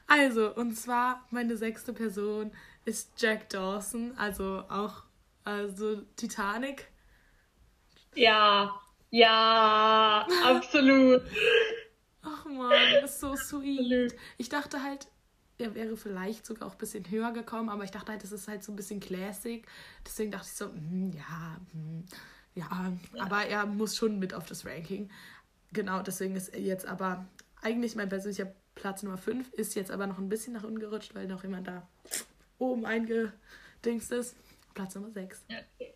[0.07, 2.53] also, und zwar meine sechste Person
[2.85, 4.17] ist Jack Dawson.
[4.17, 5.03] Also auch
[5.43, 6.87] also Titanic.
[8.15, 8.81] Ja.
[9.11, 10.29] Ja.
[10.45, 11.23] Absolut.
[12.23, 12.73] Ach man,
[13.05, 13.81] ist so sweet.
[13.81, 14.15] Absolut.
[14.39, 15.09] Ich dachte halt,
[15.59, 18.49] er wäre vielleicht sogar auch ein bisschen höher gekommen, aber ich dachte halt, das ist
[18.49, 19.67] halt so ein bisschen classic.
[20.05, 22.05] Deswegen dachte ich so, hm, ja, hm,
[22.55, 25.11] ja, aber er muss schon mit auf das Ranking.
[25.73, 27.27] Genau, deswegen ist er jetzt aber
[27.63, 31.15] eigentlich mein persönlicher Platz Nummer 5, ist jetzt aber noch ein bisschen nach unten gerutscht,
[31.15, 31.89] weil noch jemand da
[32.59, 34.37] oben eingedingst ist.
[34.75, 35.45] Platz Nummer 6.
[35.49, 35.95] Ja, okay.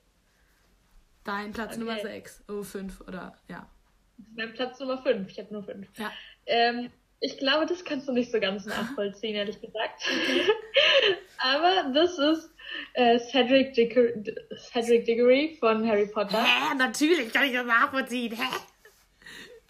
[1.25, 1.81] Dein Platz Okay.
[1.81, 2.45] Nummer 6.
[2.49, 3.69] Oh, 5 oder ja.
[4.35, 5.31] Mein Platz Nummer 5.
[5.31, 5.87] Ich habe nur 5.
[5.99, 6.11] Ja.
[6.47, 10.03] Ähm, ich glaube, das kannst du nicht so ganz nachvollziehen, ehrlich gesagt.
[11.39, 12.51] Aber das ist
[12.95, 14.13] äh, Cedric, Diggory,
[14.57, 16.43] Cedric Diggory von Harry Potter.
[16.43, 18.37] Hä, natürlich kann ich das nachvollziehen.
[18.37, 18.57] Hä?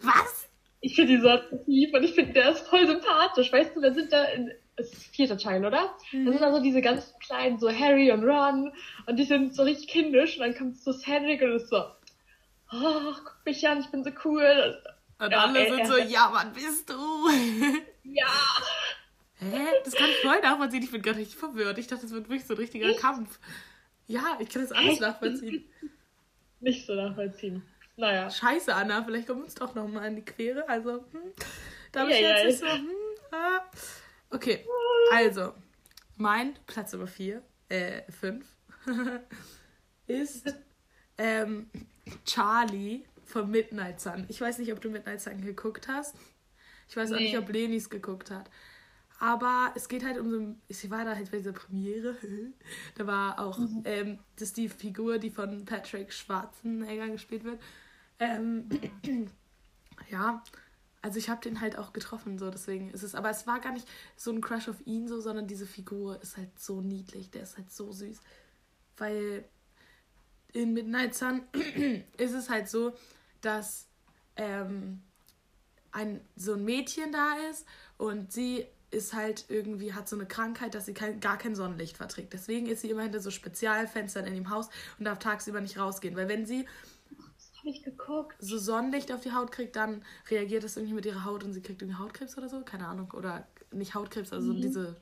[0.01, 0.47] Was?
[0.81, 3.51] Ich finde die so attraktiv und ich finde, der ist voll sympathisch.
[3.51, 5.93] Weißt du, da sind da, in, es ist vierter Teil, oder?
[6.11, 8.71] Da sind da so diese ganzen kleinen, so Harry und Ron
[9.07, 11.83] und die sind so richtig kindisch und dann kommt so Cedric und ist so,
[12.71, 14.81] oh, guck mich an, ich bin so cool.
[15.19, 17.27] Und Ja, alle er- sind er- so, ja, wann bist du?
[18.03, 18.25] Ja,
[19.35, 19.67] Hä?
[19.85, 20.81] Das kann ich voll nachvollziehen.
[20.83, 21.77] Ich bin gerade richtig verwirrt.
[21.77, 22.99] Ich dachte, das wird wirklich so ein richtiger Echt?
[22.99, 23.39] Kampf.
[24.07, 25.69] Ja, ich kann das alles nachvollziehen.
[26.59, 27.61] nicht so nachvollziehen.
[27.95, 28.29] Naja.
[28.29, 30.67] Scheiße, Anna, vielleicht kommen wir uns doch noch mal in die Quere.
[30.67, 31.21] Also, hm,
[31.91, 32.89] da habe ich jetzt nicht so, hm,
[33.31, 33.61] ah.
[34.31, 34.65] Okay,
[35.13, 35.53] also,
[36.17, 38.45] mein Platz Nummer 4, äh, 5,
[40.07, 40.53] ist
[41.17, 41.69] ähm,
[42.25, 44.25] Charlie von Midnight Sun.
[44.27, 46.15] Ich weiß nicht, ob du Midnight Sun geguckt hast.
[46.87, 47.25] Ich weiß auch Nee.
[47.25, 48.49] nicht, ob Lenis geguckt hat.
[49.19, 50.55] Aber es geht halt um so.
[50.69, 52.15] Ich war da halt bei dieser Premiere.
[52.95, 53.59] da war auch.
[53.83, 57.61] Ähm, das ist die Figur, die von Patrick Schwarzenegger gespielt wird.
[58.19, 58.69] Ähm,
[60.09, 60.41] ja,
[61.01, 63.13] also ich habe den halt auch getroffen, so deswegen ist es.
[63.13, 66.37] Aber es war gar nicht so ein Crush auf ihn, so, sondern diese Figur ist
[66.37, 67.29] halt so niedlich.
[67.29, 68.19] Der ist halt so süß.
[68.97, 69.43] Weil
[70.53, 71.41] in Midnight Sun
[72.17, 72.93] ist es halt so,
[73.41, 73.87] dass
[74.35, 75.01] ähm,
[75.91, 77.65] ein, so ein Mädchen da ist
[77.97, 81.97] und sie ist halt irgendwie, hat so eine Krankheit, dass sie kein, gar kein Sonnenlicht
[81.97, 82.33] verträgt.
[82.33, 86.15] Deswegen ist sie immer hinter so Spezialfenstern in dem Haus und darf tagsüber nicht rausgehen.
[86.15, 86.65] Weil wenn sie
[88.39, 91.61] so Sonnenlicht auf die Haut kriegt, dann reagiert das irgendwie mit ihrer Haut und sie
[91.61, 92.61] kriegt irgendwie Hautkrebs oder so.
[92.61, 93.11] Keine Ahnung.
[93.11, 94.95] Oder nicht Hautkrebs, also diese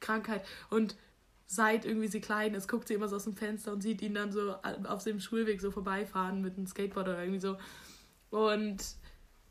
[0.00, 0.44] Krankheit.
[0.70, 0.96] Und
[1.46, 4.14] seit irgendwie sie klein ist, guckt sie immer so aus dem Fenster und sieht ihn
[4.14, 4.54] dann so
[4.84, 7.56] auf dem Schulweg so vorbeifahren mit einem Skateboard oder irgendwie so.
[8.30, 8.82] Und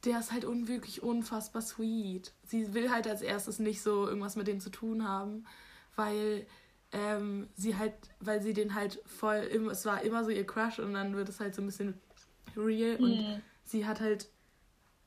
[0.03, 2.34] der ist halt un wirklich unfassbar sweet.
[2.43, 5.45] Sie will halt als erstes nicht so irgendwas mit dem zu tun haben,
[5.95, 6.45] weil
[6.91, 9.38] ähm, sie halt, weil sie den halt voll,
[9.71, 11.99] es war immer so ihr Crush und dann wird es halt so ein bisschen
[12.55, 13.41] real und Mhm.
[13.63, 14.29] sie hat halt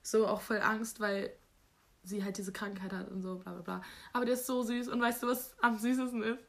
[0.02, 1.30] so auch voll Angst, weil
[2.08, 3.82] sie halt diese Krankheit hat und so, bla bla bla.
[4.12, 6.44] Aber der ist so süß und weißt du, was am süßesten ist?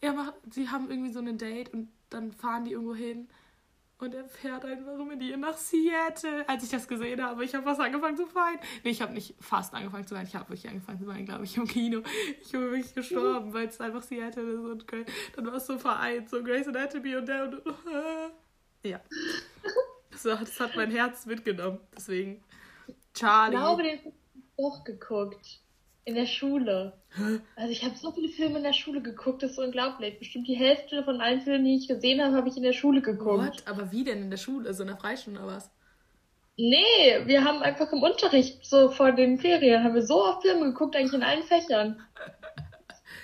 [0.00, 3.28] Er macht, sie haben irgendwie so ein Date und dann fahren die irgendwo hin
[3.98, 6.46] und er fährt einfach mit ihr nach Seattle.
[6.48, 8.58] Als ich das gesehen habe, ich habe fast angefangen zu weinen.
[8.82, 11.44] Nee, ich habe nicht fast angefangen zu weinen, ich habe wirklich angefangen zu weinen, glaube
[11.44, 12.02] ich, im Kino.
[12.42, 15.06] Ich bin wirklich gestorben, weil es einfach Seattle ist und Gra-
[15.36, 17.62] dann war es so vereint, so Grace Anatomy und der und
[18.84, 19.00] ja.
[20.10, 22.42] Das, hat- das hat mein Herz mitgenommen, deswegen.
[23.14, 23.56] Charlie.
[23.56, 24.00] glaube, ich
[24.56, 25.60] doch geguckt.
[26.06, 26.92] In der Schule.
[27.56, 30.18] Also ich habe so viele Filme in der Schule geguckt, das ist unglaublich.
[30.18, 33.00] Bestimmt die Hälfte von allen Filmen, die ich gesehen habe, habe ich in der Schule
[33.00, 33.42] geguckt.
[33.56, 33.66] What?
[33.66, 34.74] Aber wie denn in der Schule?
[34.74, 35.70] So in der Freistunde oder was?
[36.58, 40.66] Nee, wir haben einfach im Unterricht, so vor den Ferien, haben wir so oft Filme
[40.66, 42.00] geguckt, eigentlich in allen Fächern.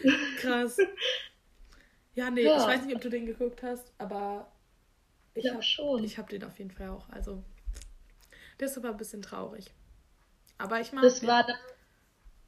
[0.39, 0.79] Krass.
[2.15, 2.57] Ja, nee, Ja.
[2.57, 4.51] ich weiß nicht, ob du den geguckt hast, aber
[5.35, 6.03] ich Ja, habe schon.
[6.03, 7.09] ich hab den auf jeden Fall auch.
[7.11, 7.43] Also,
[8.59, 9.67] der ist aber ein bisschen traurig.
[10.61, 11.55] Aber ich mag Das war da,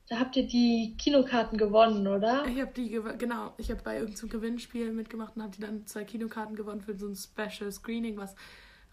[0.08, 2.44] da habt ihr die Kinokarten gewonnen, oder?
[2.46, 6.04] Ich habe die, genau, ich habe bei irgendeinem Gewinnspiel mitgemacht und habe die dann zwei
[6.04, 8.34] Kinokarten gewonnen für so ein Special Screening, was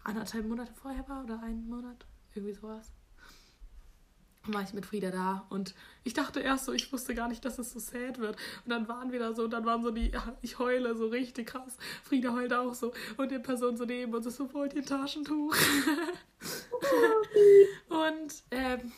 [0.02, 2.90] anderthalb Monate vorher war oder einen Monat, irgendwie sowas.
[4.44, 7.44] Dann war ich mit Frieda da und ich dachte erst so, ich wusste gar nicht,
[7.44, 8.36] dass es so sad wird.
[8.64, 11.08] Und dann waren wir da so und dann waren so die, ja, ich heule so
[11.08, 11.76] richtig krass.
[12.02, 14.86] Frieda heult auch so und die Person so neben uns ist so, wollt ihr ein
[14.86, 15.54] Taschentuch?
[17.88, 18.92] und ähm,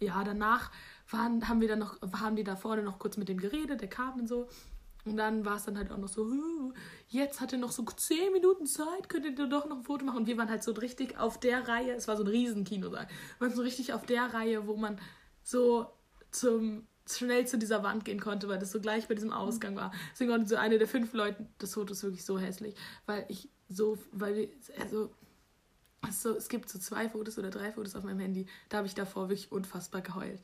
[0.00, 0.72] ja, danach
[1.10, 3.88] waren, haben wir dann noch, haben die da vorne noch kurz mit dem geredet, der
[3.88, 4.48] kam und so.
[5.04, 6.72] Und dann war es dann halt auch noch so, "Huh,
[7.08, 10.18] jetzt hat er noch so 10 Minuten Zeit, könntet ihr doch noch ein Foto machen.
[10.18, 13.06] Und wir waren halt so richtig auf der Reihe, es war so ein Riesenkinosaal,
[13.38, 14.98] wir waren so richtig auf der Reihe, wo man
[15.42, 15.86] so
[16.30, 19.92] zum schnell zu dieser Wand gehen konnte, weil das so gleich bei diesem Ausgang war.
[20.12, 23.50] Deswegen war so eine der fünf Leute, das Foto ist wirklich so hässlich, weil ich
[23.68, 24.48] so, weil wir,
[24.80, 25.10] also
[26.00, 28.46] also, es gibt so zwei Fotos oder drei Fotos auf meinem Handy.
[28.68, 30.40] Da habe ich davor wirklich unfassbar geheult.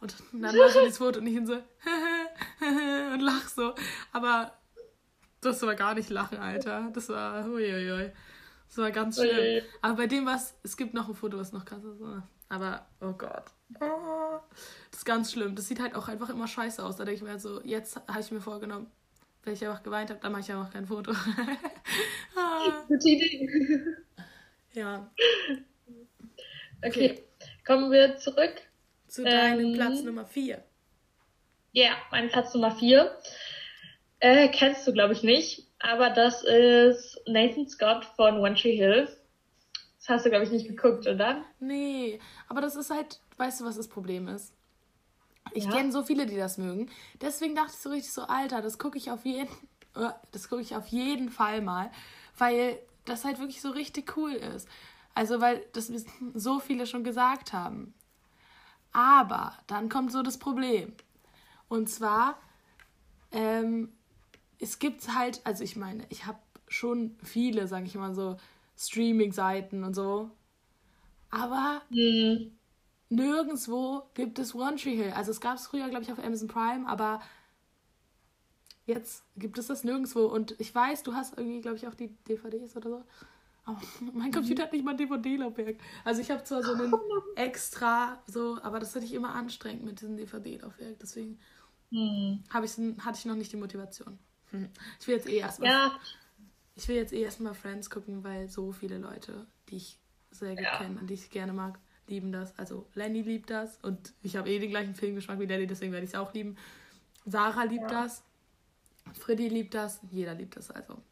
[0.00, 1.54] Und dann war so das Foto und ich bin so
[3.14, 3.74] und lach so.
[4.12, 4.52] Aber
[5.40, 6.90] das war gar nicht lachen, Alter.
[6.92, 8.12] Das war uiuiui.
[8.68, 9.36] Das war ganz schlimm.
[9.36, 9.62] Ui.
[9.82, 12.00] Aber bei dem was, es gibt noch ein Foto, was noch krasser ist.
[12.48, 13.44] Aber, oh Gott.
[13.80, 14.38] Oh,
[14.90, 15.54] das ist ganz schlimm.
[15.54, 16.96] Das sieht halt auch einfach immer scheiße aus.
[16.96, 18.90] Da denke ich mir halt so, jetzt habe ich mir vorgenommen,
[19.42, 21.12] wenn ich einfach geweint habe, dann mache ich einfach kein Foto.
[22.34, 23.84] Ah, Gute Idee.
[24.72, 25.10] ja.
[26.82, 27.22] Okay,
[27.66, 28.54] kommen wir zurück.
[29.06, 29.74] Zu deinem Ähm.
[29.74, 30.64] Platz Nummer 4.
[31.72, 33.16] Ja, mein Platz Nummer vier.
[34.20, 35.66] Äh, kennst du, glaube ich, nicht.
[35.80, 39.08] Aber das ist Nathan Scott von One Tree Hill.
[39.98, 41.44] Das hast du, glaube ich, nicht geguckt, oder?
[41.60, 44.52] Nee, aber das ist halt, weißt du, was das Problem ist?
[45.54, 45.70] Ich Ja.
[45.70, 46.90] kenne so viele, die das mögen.
[47.20, 49.50] Deswegen dachte ich so richtig so, Alter, das gucke ich auf jeden,
[50.32, 51.90] das gucke ich auf jeden Fall mal,
[52.36, 54.68] weil das halt wirklich so richtig cool ist.
[55.14, 55.90] Also, weil das
[56.34, 57.94] so viele schon gesagt haben.
[58.92, 60.94] Aber dann kommt so das Problem.
[61.72, 62.38] Und zwar,
[63.32, 63.92] ähm,
[64.60, 68.36] es gibt halt, also ich meine, ich habe schon viele, sage ich mal so,
[68.78, 70.30] Streaming-Seiten und so.
[71.30, 72.52] Aber Hm.
[73.08, 75.12] nirgendwo gibt es One Tree Hill.
[75.12, 77.20] Also es gab es früher, glaube ich, auf Amazon Prime, aber
[78.86, 80.26] jetzt gibt es das nirgendwo.
[80.26, 83.04] Und ich weiß, du hast irgendwie, glaube ich, auch die DVDs oder so.
[83.64, 83.80] Aber
[84.14, 85.78] mein Computer hat nicht mal ein DVD-Laufwerk.
[86.04, 86.94] Also ich habe zwar so einen
[87.36, 90.98] extra, so, aber das hatte ich immer anstrengend mit diesem DVD-Laufwerk.
[91.00, 91.38] Deswegen
[91.92, 92.42] Hm.
[92.50, 92.72] habe ich,
[93.04, 94.18] hatte ich noch nicht die Motivation.
[94.50, 94.68] Hm.
[95.00, 96.00] Ich will jetzt eh erstmal Ja,
[96.74, 99.98] ich will jetzt eh erstmal Friends gucken, weil so viele Leute, die ich
[100.30, 100.78] sehr gut Ja.
[100.78, 102.58] kenne und die ich gerne mag, lieben das.
[102.58, 106.04] Also Lenny liebt das und ich habe eh den gleichen Filmgeschmack wie Lenny, deswegen werde
[106.04, 106.56] ich es auch lieben.
[107.26, 108.04] Sarah liebt Ja.
[108.04, 108.24] das,
[109.20, 111.02] Freddy liebt das, jeder liebt das also.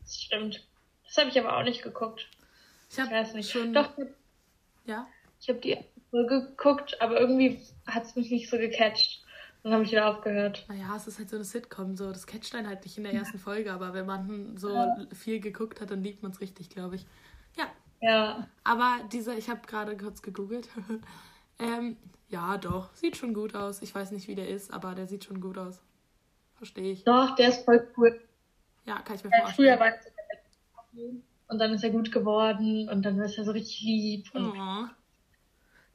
[0.00, 0.66] das stimmt.
[1.06, 2.28] Das habe ich aber auch nicht geguckt.
[2.90, 3.50] Ich Ich weiß habe nicht.
[3.50, 3.96] schon, Doch,
[4.84, 5.08] ja,
[5.40, 5.78] ich habe die
[6.10, 9.24] Folge geguckt, aber irgendwie hat es mich nicht so gecatcht.
[9.68, 10.64] Dann habe ich wieder aufgehört.
[10.68, 13.12] naja, es ist halt so eine Sitcom, so das catcht einen halt nicht in der
[13.12, 16.94] ersten Folge, aber wenn man so viel geguckt hat, dann liebt man es richtig, glaube
[16.96, 17.06] ich.
[17.54, 17.66] Ja,
[18.00, 20.70] Ja, aber dieser, ich habe gerade kurz gegoogelt.
[21.58, 23.82] ähm, ja, doch, sieht schon gut aus.
[23.82, 25.82] Ich weiß nicht, wie der ist, aber der sieht schon gut aus.
[26.54, 27.04] Verstehe ich.
[27.04, 28.20] doch, der ist voll cool.
[28.86, 29.76] Ja, kann ich mir Äh, vorstellen.
[29.76, 29.92] früher war
[30.94, 34.30] so und dann ist er gut geworden und dann ist er so richtig lieb.
[34.34, 34.86] Oh.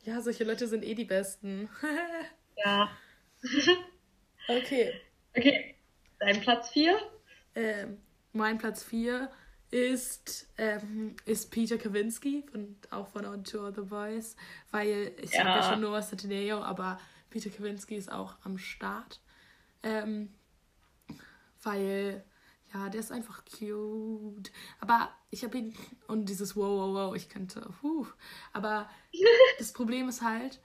[0.04, 1.70] Ja, solche Leute sind eh die Besten.
[2.56, 2.88] Ja.
[4.47, 4.93] okay.
[5.36, 5.75] Okay,
[6.19, 6.97] dein Platz 4?
[7.56, 7.97] Ähm,
[8.34, 9.29] mein Platz 4
[9.71, 14.36] ist, ähm, ist Peter Kavinsky, von, auch von On Tour The Voice,
[14.71, 15.63] weil ich habe ja Ja.
[15.63, 19.19] schon Noah Centineo, aber Peter Kavinsky ist auch am Start.
[19.82, 20.34] Ähm,
[21.63, 22.23] weil
[22.73, 24.51] ja, der ist einfach cute.
[24.79, 25.75] Aber ich habe ihn
[26.08, 28.06] und dieses wow wow wow, ich könnte, huh.
[28.51, 28.89] aber
[29.60, 30.60] das Problem ist halt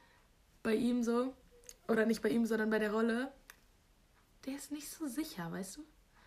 [0.63, 1.35] bei ihm so
[1.89, 3.33] oder nicht bei ihm, sondern bei der Rolle,
[4.47, 5.85] der ist nicht so sicher, weißt du?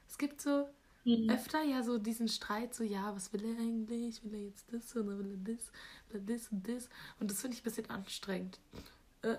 [0.10, 0.68] Es gibt so
[1.06, 1.30] mhm.
[1.30, 4.24] öfter ja so diesen Streit, so, ja, was will er eigentlich?
[4.24, 5.72] Will er jetzt das oder will er das?
[6.10, 6.90] Will er das und das?
[7.20, 8.60] Und das finde ich ein bisschen anstrengend.
[9.22, 9.38] Äh,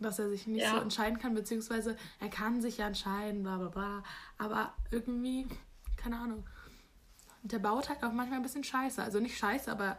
[0.00, 0.72] dass er sich nicht ja.
[0.72, 4.04] so entscheiden kann, beziehungsweise er kann sich ja entscheiden, bla bla bla.
[4.38, 5.46] Aber irgendwie,
[5.96, 6.44] keine Ahnung.
[7.42, 9.02] Und der baut halt auch manchmal ein bisschen scheiße.
[9.02, 9.96] Also nicht scheiße, aber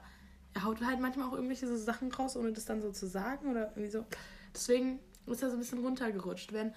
[0.54, 3.50] er haut halt manchmal auch irgendwelche so Sachen raus, ohne das dann so zu sagen
[3.50, 4.06] oder irgendwie so.
[4.56, 6.54] Deswegen ist er so ein bisschen runtergerutscht.
[6.54, 6.74] Wenn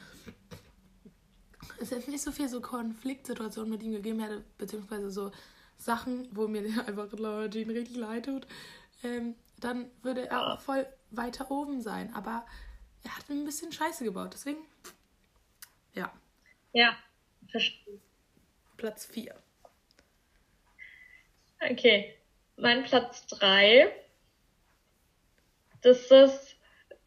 [1.80, 5.30] es jetzt nicht so viel so Konfliktsituationen mit ihm gegeben hätte, beziehungsweise so
[5.76, 7.08] Sachen, wo mir einfach
[7.50, 8.46] Jean richtig leid tut,
[9.04, 12.12] ähm, dann würde er auch voll weiter oben sein.
[12.14, 12.44] Aber
[13.04, 14.30] er hat ein bisschen Scheiße gebaut.
[14.34, 14.58] Deswegen,
[15.94, 16.12] ja.
[16.72, 16.96] Ja,
[17.48, 18.00] verstehe.
[18.76, 19.34] Platz 4.
[21.60, 22.14] Okay,
[22.56, 23.92] mein Platz 3.
[25.82, 26.47] Das ist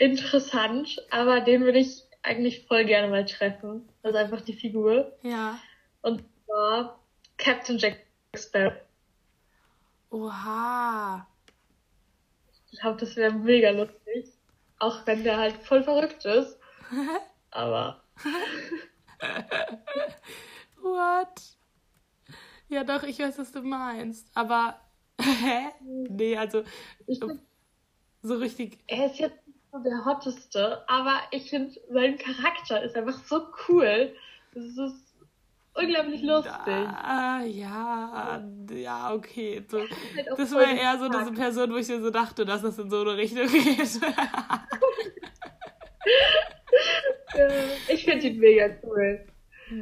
[0.02, 3.88] interessant, aber den würde ich eigentlich voll gerne mal treffen.
[4.02, 5.16] Also einfach die Figur.
[5.22, 5.60] Ja.
[6.02, 7.00] Und zwar
[7.38, 8.00] Captain Jack
[8.36, 8.74] Sparrow.
[10.10, 11.28] Oha.
[12.72, 14.34] Ich glaube, das wäre mega lustig.
[14.80, 16.58] Auch wenn der halt voll verrückt ist.
[17.52, 18.02] Aber.
[20.82, 21.42] What?
[22.70, 24.28] Ja, doch, ich weiß, was du meinst.
[24.34, 24.80] Aber.
[25.22, 25.70] Hä?
[25.82, 26.64] Nee, also.
[28.24, 28.80] so richtig.
[28.88, 29.41] Er ist jetzt
[29.80, 34.14] der hotteste, aber ich finde, sein Charakter ist einfach so cool.
[34.54, 35.16] Das ist
[35.74, 36.54] unglaublich lustig.
[36.68, 39.64] Ah, ja, ja, okay.
[39.68, 39.90] So, halt
[40.38, 43.02] das war eher so diese Person, wo ich mir so dachte, dass das in so
[43.02, 43.80] eine Richtung geht.
[47.88, 49.26] ich finde ihn mega cool.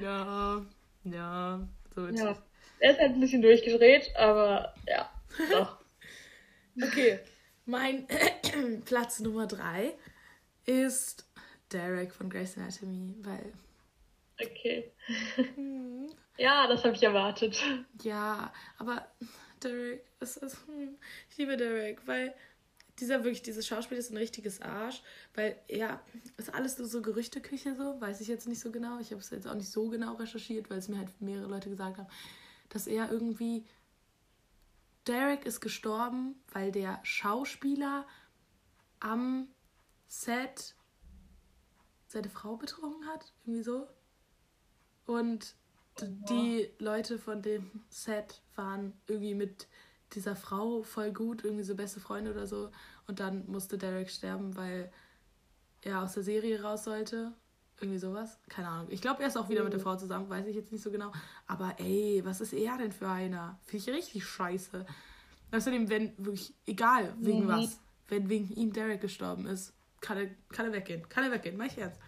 [0.02, 0.62] Ja,
[1.04, 2.36] ja, so ja.
[2.82, 5.10] Er ist halt ein bisschen durchgedreht, aber ja,
[5.52, 5.80] doch.
[6.84, 7.20] okay.
[7.70, 8.08] Mein
[8.86, 9.94] Platz Nummer drei
[10.66, 11.28] ist
[11.72, 13.54] Derek von Grace Anatomy, weil.
[14.42, 14.92] Okay.
[15.56, 16.10] Hm.
[16.38, 17.62] Ja, das habe ich erwartet.
[18.02, 19.06] Ja, aber
[19.62, 20.98] Derek, es ist, hm,
[21.30, 22.34] ich liebe Derek, weil
[23.00, 25.04] dieser wirklich, dieses Schauspiel ist ein richtiges Arsch,
[25.36, 26.02] weil ja,
[26.38, 29.00] ist alles nur so Gerüchteküche so, weiß ich jetzt nicht so genau.
[29.00, 31.70] Ich habe es jetzt auch nicht so genau recherchiert, weil es mir halt mehrere Leute
[31.70, 32.08] gesagt haben,
[32.70, 33.64] dass er irgendwie
[35.10, 38.06] Derek ist gestorben, weil der Schauspieler
[39.00, 39.48] am
[40.08, 40.76] Set
[42.06, 43.88] seine Frau betrogen hat, irgendwie so.
[45.08, 45.56] Und
[46.00, 49.68] die Leute von dem Set waren irgendwie mit
[50.14, 52.70] dieser Frau voll gut, irgendwie so beste Freunde oder so.
[53.08, 54.92] Und dann musste Derek sterben, weil
[55.82, 57.34] er aus der Serie raus sollte.
[57.82, 58.38] Irgendwie sowas.
[58.50, 58.88] Keine Ahnung.
[58.90, 59.84] Ich glaube, er ist auch wieder mit der mhm.
[59.84, 61.12] Frau zusammen, weiß ich jetzt nicht so genau.
[61.48, 63.58] Aber ey, was ist er denn für einer?
[63.66, 64.86] Finde ich richtig scheiße.
[65.52, 67.48] Außerdem, wenn wirklich, egal wegen mhm.
[67.48, 71.08] was, wenn wegen ihm Derek gestorben ist, kann er, kann er weggehen.
[71.10, 72.00] Kann er weggehen, mach ich jetzt.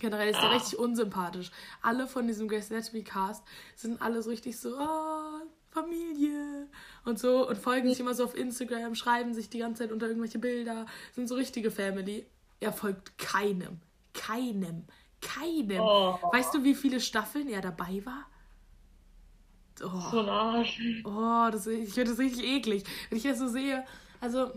[0.00, 0.54] Generell ist er ah.
[0.54, 1.50] richtig unsympathisch.
[1.82, 3.44] Alle von diesem Grace Anatomy Cast
[3.76, 6.66] sind alle so richtig so, oh, Familie
[7.04, 10.08] und so und folgen sich immer so auf Instagram, schreiben sich die ganze Zeit unter
[10.08, 12.26] irgendwelche Bilder, sind so richtige Family.
[12.58, 13.80] Er folgt keinem.
[14.14, 14.84] Keinem.
[15.20, 15.80] Keinem.
[15.80, 16.18] Oh.
[16.32, 18.26] Weißt du, wie viele Staffeln er dabei war?
[19.82, 20.80] Oh, so ein Arsch.
[21.04, 22.84] Oh, das, ich finde das richtig eklig.
[23.08, 23.84] Wenn ich das so sehe,
[24.20, 24.50] also,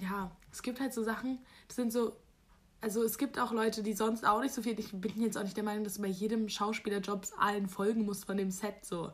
[0.00, 2.16] ja, es gibt halt so Sachen, das sind so,
[2.80, 5.42] also es gibt auch Leute, die sonst auch nicht so viel, ich bin jetzt auch
[5.42, 9.12] nicht der Meinung, dass du bei jedem Schauspielerjob allen folgen musst von dem Set so.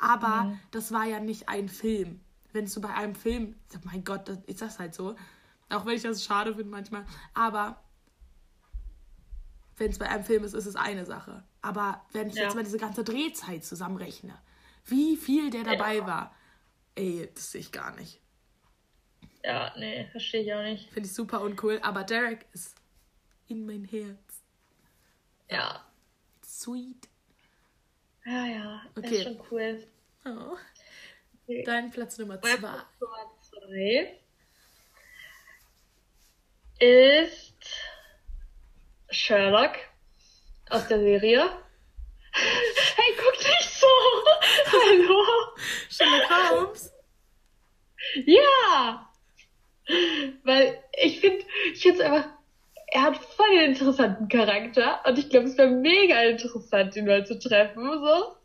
[0.00, 0.60] Aber mhm.
[0.70, 2.20] das war ja nicht ein Film.
[2.52, 5.16] Wenn du bei einem Film, mein Gott, das ist das halt so.
[5.70, 7.04] Auch wenn ich das schade finde manchmal.
[7.32, 7.80] Aber
[9.76, 11.44] wenn es bei einem Film ist, ist es eine Sache.
[11.62, 12.44] Aber wenn ich ja.
[12.44, 14.38] jetzt mal diese ganze Drehzeit zusammenrechne,
[14.86, 16.06] wie viel der dabei ja.
[16.06, 16.36] war,
[16.94, 18.20] ey, das sehe ich gar nicht.
[19.42, 20.90] Ja, nee, verstehe ich auch nicht.
[20.90, 22.76] Finde ich super uncool, aber Derek ist
[23.46, 24.42] in mein Herz.
[25.50, 25.84] Ja.
[26.42, 27.08] Sweet.
[28.24, 29.16] Ja, ja, okay.
[29.16, 29.86] ist schon cool.
[30.24, 30.56] Oh.
[31.46, 31.62] Okay.
[31.64, 32.56] Dein Platz Nummer zwei.
[32.56, 34.18] Platz Nummer zwei
[36.78, 37.54] ist
[39.10, 39.76] Sherlock
[40.70, 41.44] aus der Serie.
[42.96, 43.86] Hey, guck nicht so!
[44.72, 45.24] Hallo!
[45.88, 46.92] Sherlock Holmes?
[48.24, 49.10] Ja!
[50.42, 52.28] Weil ich finde, ich finde es einfach,
[52.88, 57.26] er hat voll den interessanten Charakter und ich glaube, es wäre mega interessant, ihn mal
[57.26, 58.36] zu treffen, so.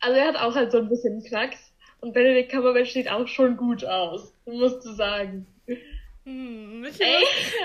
[0.00, 3.56] Also er hat auch halt so ein bisschen Knacks und Benedict Cumberbatch sieht auch schon
[3.56, 5.46] gut aus, musst du sagen.
[6.28, 7.00] Hm, ich,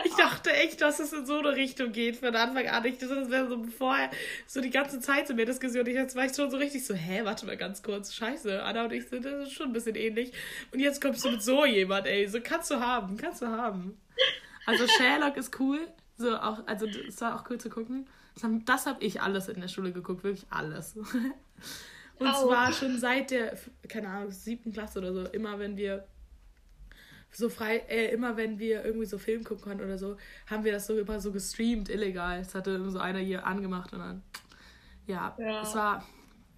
[0.06, 2.86] ich, dachte echt, dass es in so eine Richtung geht von Anfang an.
[2.86, 4.10] Ich dachte, das wäre so vorher
[4.48, 5.86] so die ganze Zeit so mehr Diskussion.
[5.86, 8.86] Ich jetzt war ich schon so richtig so, hä, warte mal ganz kurz, scheiße, Anna
[8.86, 10.32] und ich sind das ist schon ein bisschen ähnlich.
[10.72, 14.00] Und jetzt kommst du mit so jemand, ey, so kannst du haben, kannst du haben.
[14.66, 15.86] Also Sherlock ist cool,
[16.18, 18.08] so auch, also es war auch cool zu gucken.
[18.36, 20.96] Das habe hab ich alles in der Schule geguckt, wirklich alles.
[22.20, 22.44] Und auch.
[22.44, 23.58] zwar schon seit der,
[23.90, 26.08] keine Ahnung, siebten Klasse oder so, immer wenn wir
[27.34, 30.18] so frei, äh, immer wenn wir irgendwie so Film gucken konnten oder so,
[30.48, 32.40] haben wir das so immer so gestreamt, illegal.
[32.40, 34.24] Das hatte so einer hier angemacht und dann.
[35.08, 35.64] Ja, ja.
[35.64, 36.06] es war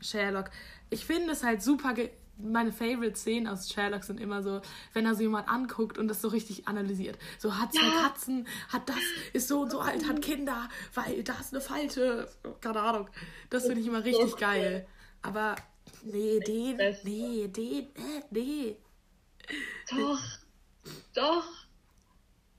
[0.02, 0.52] Sherlock.
[0.90, 1.94] Ich finde es halt super.
[2.38, 4.62] Meine Favorite-Szenen aus Sherlock sind immer so,
[4.94, 7.18] wenn er so jemand anguckt und das so richtig analysiert.
[7.40, 8.08] So hat zwei ja.
[8.08, 8.98] Katzen, hat das,
[9.32, 12.28] ist so und so alt, hat Kinder, weil da ist eine Falte.
[12.60, 13.10] Keine Ahnung.
[13.50, 14.86] Das finde ich immer richtig geil.
[15.22, 15.56] Aber
[16.04, 18.78] nee, den, nee, den, äh, nee.
[19.90, 20.20] Doch.
[21.14, 21.48] Doch.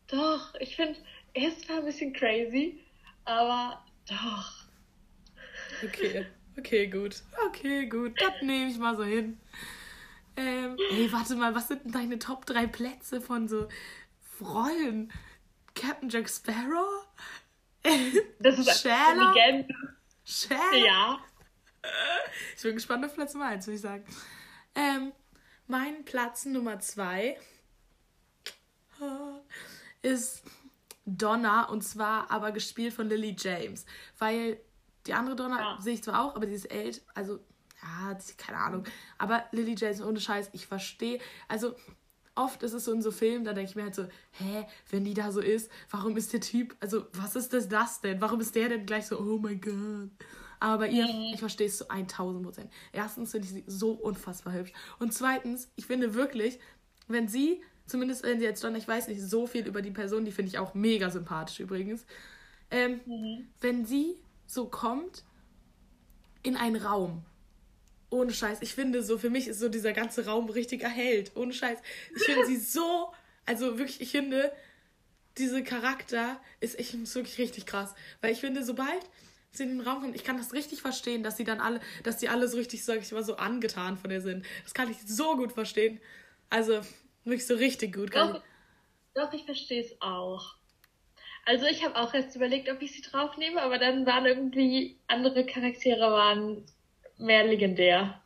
[0.08, 0.54] Doch.
[0.60, 0.98] Ich finde,
[1.34, 2.80] er ist zwar ein bisschen crazy,
[3.24, 4.52] aber doch.
[5.84, 6.26] Okay.
[6.58, 7.22] Okay, gut.
[7.48, 8.14] Okay, gut.
[8.20, 9.38] Das nehme ich mal so hin.
[10.36, 13.68] Ähm, ey, warte mal, was sind denn deine Top 3 Plätze von so
[14.40, 15.12] Rollen?
[15.74, 17.06] Captain Jack Sparrow?
[18.40, 19.36] Das ist Sherlock?
[19.36, 19.74] eine Legende.
[20.24, 20.74] Sherlock?
[20.74, 21.20] Ja.
[22.56, 24.04] Ich bin gespannt auf Platz Nummer 1, würde ich sagen.
[24.74, 25.12] Ähm,
[25.68, 27.38] mein Platz Nummer 2
[30.02, 30.42] ist
[31.04, 33.86] Donna und zwar aber gespielt von Lily James,
[34.18, 34.60] weil
[35.06, 35.80] die andere Donna ja.
[35.80, 37.38] sehe ich zwar auch, aber die ist älter, also
[37.82, 38.84] ja, keine Ahnung,
[39.18, 41.74] aber Lily James ohne Scheiß, ich verstehe, also
[42.36, 45.04] oft ist es so in so Filmen, da denke ich mir halt so, hä, wenn
[45.04, 48.20] die da so ist, warum ist der Typ, also was ist das, das denn?
[48.20, 50.10] Warum ist der denn gleich so, oh mein Gott?
[50.60, 52.72] Aber bei ihr, ich verstehe es zu 1000 Prozent.
[52.92, 54.72] Erstens finde ich sie so unfassbar hübsch.
[54.98, 56.58] Und zweitens, ich finde wirklich,
[57.08, 60.24] wenn sie Zumindest wenn sie jetzt schon, ich weiß nicht so viel über die Person,
[60.24, 62.04] die finde ich auch mega sympathisch übrigens.
[62.70, 63.48] Ähm, mhm.
[63.60, 64.16] Wenn sie
[64.46, 65.24] so kommt
[66.42, 67.24] in einen Raum,
[68.10, 71.52] ohne Scheiß, ich finde so, für mich ist so dieser ganze Raum richtig erhellt, ohne
[71.52, 71.78] Scheiß.
[72.14, 73.12] Ich finde sie so,
[73.44, 74.52] also wirklich, ich finde,
[75.38, 77.94] diese Charakter ist echt ist wirklich richtig krass.
[78.20, 79.00] Weil ich finde, sobald
[79.52, 82.18] sie in den Raum kommt, ich kann das richtig verstehen, dass sie dann alle, dass
[82.18, 84.44] die alle so richtig, sag ich mal, so angetan von ihr sind.
[84.64, 86.00] Das kann ich so gut verstehen.
[86.48, 86.80] Also,
[87.26, 88.14] Wirklich so richtig gut.
[88.14, 88.40] Doch,
[89.14, 90.54] doch ich verstehe es auch.
[91.44, 95.44] Also ich habe auch erst überlegt, ob ich sie draufnehme, aber dann waren irgendwie andere
[95.44, 96.64] Charaktere waren
[97.18, 98.22] mehr legendär.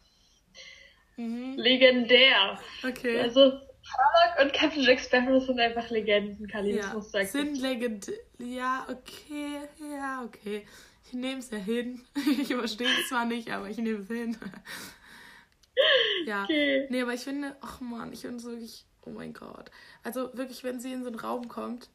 [1.17, 1.55] Mhm.
[1.57, 2.61] Legendär.
[2.87, 3.21] Okay.
[3.21, 8.15] Also Sherlock und Captain Jack Sparrow sind einfach Legenden, Kalinismus ja, Sind Legenden.
[8.39, 9.61] Ja, okay.
[9.81, 10.67] Ja, okay.
[11.07, 12.05] Ich nehme es ja hin.
[12.43, 14.37] Ich verstehe es zwar nicht, aber ich nehme es hin.
[16.27, 16.45] ja.
[16.45, 16.87] Okay.
[16.91, 19.71] Nee, aber ich finde, ach man, ich finde es wirklich Oh mein Gott.
[20.03, 21.89] Also wirklich, wenn sie in so einen Raum kommt,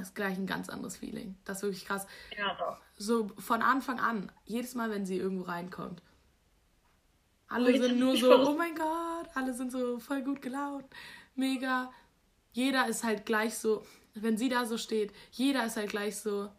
[0.00, 1.36] ist gleich ein ganz anderes Feeling.
[1.44, 2.06] Das ist wirklich krass.
[2.36, 2.78] Ja, doch.
[2.96, 6.02] So von Anfang an, jedes Mal, wenn sie irgendwo reinkommt.
[7.48, 10.84] Alle oh, sind nur so, oh mein Gott, alle sind so voll gut gelaunt.
[11.34, 11.92] Mega.
[12.52, 13.84] Jeder ist halt gleich so,
[14.14, 16.50] wenn sie da so steht, jeder ist halt gleich so,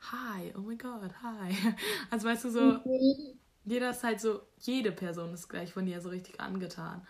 [0.00, 1.54] hi, oh mein Gott, hi.
[2.10, 3.38] Also weißt du so, mhm.
[3.64, 7.06] jeder ist halt so, jede Person ist gleich von ihr so richtig angetan.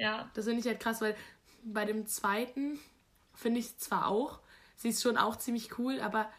[0.00, 0.30] Ja.
[0.34, 1.14] Das finde ich halt krass, weil
[1.62, 2.78] bei dem zweiten
[3.34, 4.40] finde ich zwar auch,
[4.76, 6.30] sie ist schon auch ziemlich cool, aber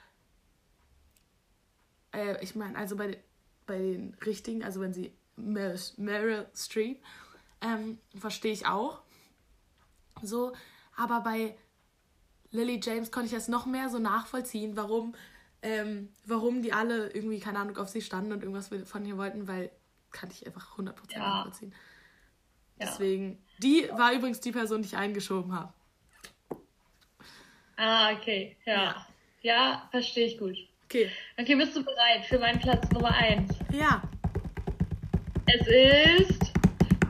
[2.12, 3.22] äh, ich meine, also bei,
[3.68, 7.04] bei den richtigen, also wenn sie Meryl, Meryl Streep,
[7.62, 9.02] ähm, verstehe ich auch.
[10.24, 10.54] So,
[10.96, 11.56] aber bei
[12.50, 15.14] Lily James konnte ich das noch mehr so nachvollziehen, warum,
[15.62, 19.48] ähm, warum die alle irgendwie, keine Ahnung, auf sie standen und irgendwas von ihr wollten,
[19.48, 19.72] weil
[20.12, 21.20] kann ich einfach 100% ja.
[21.20, 21.74] nachvollziehen.
[22.82, 22.88] Ja.
[22.88, 25.72] Deswegen, die war übrigens die Person, die ich eingeschoben habe.
[27.78, 28.58] Ah, okay.
[28.66, 28.74] Ja.
[28.74, 29.06] Ja,
[29.42, 30.58] ja verstehe ich gut.
[30.86, 31.12] Okay.
[31.38, 33.54] Okay, bist du bereit für meinen Platz Nummer 1?
[33.72, 34.02] Ja.
[35.46, 36.54] Es ist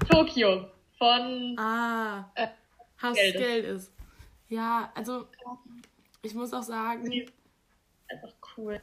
[0.09, 0.67] Tokio
[0.97, 2.47] von ah, äh,
[3.01, 3.41] Haus Geldes.
[3.41, 3.91] Geldes.
[4.49, 5.28] Ja, also
[6.22, 7.09] ich muss auch sagen.
[8.09, 8.82] Einfach cool.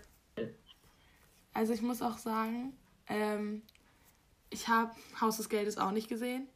[1.53, 2.72] Also ich muss auch sagen,
[3.09, 3.62] ähm,
[4.49, 6.49] ich habe Haus des Geldes auch nicht gesehen.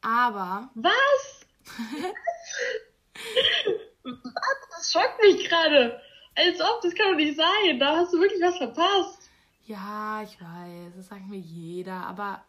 [0.00, 0.70] Aber.
[0.74, 1.46] Was?
[4.02, 4.16] was?
[4.76, 6.00] Das schockt mich gerade.
[6.34, 7.78] Als ob, das kann doch nicht sein.
[7.78, 9.28] Da hast du wirklich was verpasst.
[9.64, 12.42] Ja, ich weiß, das sagt mir jeder, aber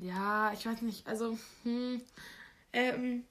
[0.00, 2.02] ja, ich weiß nicht, also, hm,
[2.72, 3.24] ähm,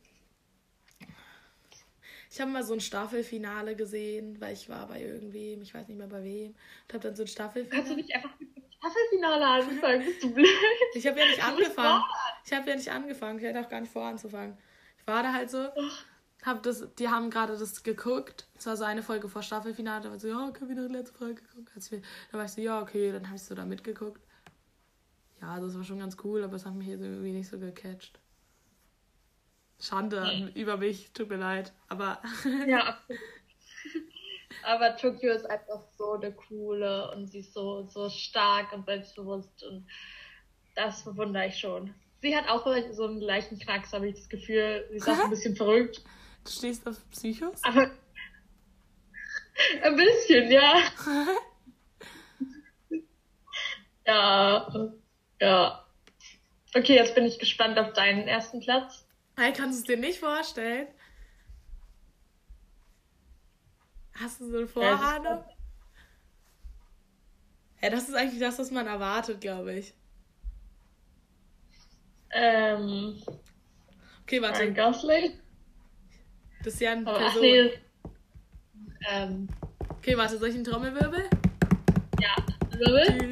[2.29, 5.97] ich habe mal so ein Staffelfinale gesehen, weil ich war bei irgendwem, ich weiß nicht
[5.97, 7.81] mehr bei wem, und habe dann so ein Staffelfinale.
[7.81, 10.05] Kannst du nicht einfach mit Staffelfinale angefangen.
[10.05, 10.47] Bist du blöd?
[10.93, 12.03] Ich habe ja nicht angefangen.
[12.45, 13.39] Ich habe ja nicht angefangen.
[13.39, 14.57] Ich hätte auch gar nicht vor anzufangen.
[14.99, 15.69] Ich war da halt so.
[16.43, 18.47] Hab das, die haben gerade das geguckt.
[18.57, 20.03] Es war so eine Folge vor Staffelfinale.
[20.03, 22.81] Da war so, ja, wir noch die letzte Folge wir, da war ich so, ja,
[22.81, 23.11] okay.
[23.11, 24.21] Dann habe ich so da mitgeguckt.
[25.41, 28.19] Ja, das war schon ganz cool, aber es hat mich jetzt irgendwie nicht so gecatcht.
[29.79, 30.61] Schande Nee.
[30.61, 31.73] über mich, tut mir leid.
[31.87, 32.21] Aber
[32.67, 32.99] Ja.
[34.63, 39.63] Aber Tokio ist einfach so eine coole und sie ist so, so stark und selbstbewusst
[39.63, 39.87] und
[40.75, 41.93] das bewundere ich schon.
[42.21, 44.85] Sie hat auch so einen leichten Knacks, habe ich das Gefühl.
[44.91, 46.01] Sie ist auch ein bisschen verrückt.
[46.43, 47.63] du stehst auf Psychos?
[47.63, 47.91] Aber
[49.83, 50.83] ein bisschen, ja.
[54.07, 54.91] Ja,
[55.39, 55.85] ja.
[56.73, 59.05] Okay, jetzt bin ich gespannt auf deinen ersten Platz.
[59.37, 60.87] Hey, kannst du es dir nicht vorstellen?
[64.15, 65.43] Hast du so eine Vorahnung?
[67.81, 69.93] Ja, das ist eigentlich das, was man erwartet, glaube ich.
[72.33, 73.21] Ähm,
[74.23, 74.61] Okay, warte.
[74.63, 75.31] Ryan Gosling.
[76.63, 77.41] Das ist ja eine Oh, ach Person.
[77.41, 77.71] nee.
[79.09, 79.47] Ähm,
[79.97, 81.29] Okay, warte, soll ich einen Trommelwirbel?
[82.19, 82.35] ja,
[82.77, 83.29] Wirbel.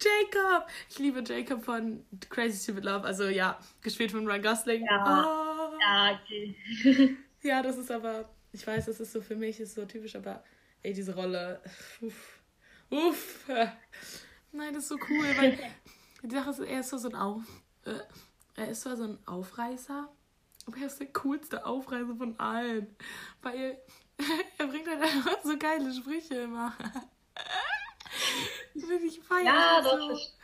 [0.00, 0.68] Jacob!
[0.90, 3.04] Ich liebe Jacob von Crazy Stupid Love.
[3.06, 4.84] Also ja, gespielt von Ryan Gosling.
[4.84, 5.24] Ja.
[5.24, 5.78] Oh.
[5.80, 7.16] Ja, okay.
[7.44, 10.44] Ja, das ist aber, ich weiß, das ist so für mich, ist so typisch, aber
[10.82, 11.60] ey, diese Rolle,
[12.00, 12.40] uff,
[12.88, 13.48] uff.
[14.52, 15.58] Nein, das ist so cool, weil
[16.22, 17.42] die Sache ist, er ist so, so ein Auf,
[17.84, 17.98] äh,
[18.54, 20.08] er ist zwar so ein Aufreißer,
[20.66, 22.94] aber er ist der coolste Aufreißer von allen,
[23.42, 23.80] weil
[24.58, 26.72] er bringt halt einfach so geile Sprüche immer.
[28.74, 29.46] Das finde ich feiern.
[29.46, 29.90] Ja, so.
[29.90, 30.36] das das ist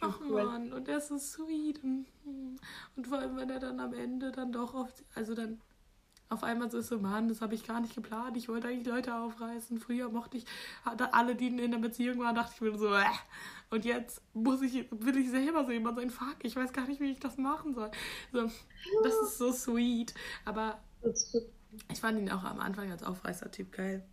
[0.00, 0.44] Ach cool.
[0.44, 1.82] man, und er ist so sweet.
[1.82, 2.06] Und,
[2.96, 5.60] und vor allem, wenn er dann am Ende dann doch auf, also dann
[6.30, 8.36] auf einmal so ist so, Mann, das habe ich gar nicht geplant.
[8.36, 9.78] Ich wollte eigentlich Leute aufreißen.
[9.80, 10.46] Früher mochte ich,
[10.84, 13.04] hatte alle, die in der Beziehung waren, dachte ich mir so, äh.
[13.70, 17.00] Und jetzt muss ich, will ich selber so jemand sein, fuck, ich weiß gar nicht,
[17.00, 17.90] wie ich das machen soll.
[18.32, 18.50] So,
[19.02, 20.14] das ist so sweet.
[20.44, 20.80] Aber
[21.92, 24.04] ich fand ihn auch am Anfang als Aufreißer-Typ geil.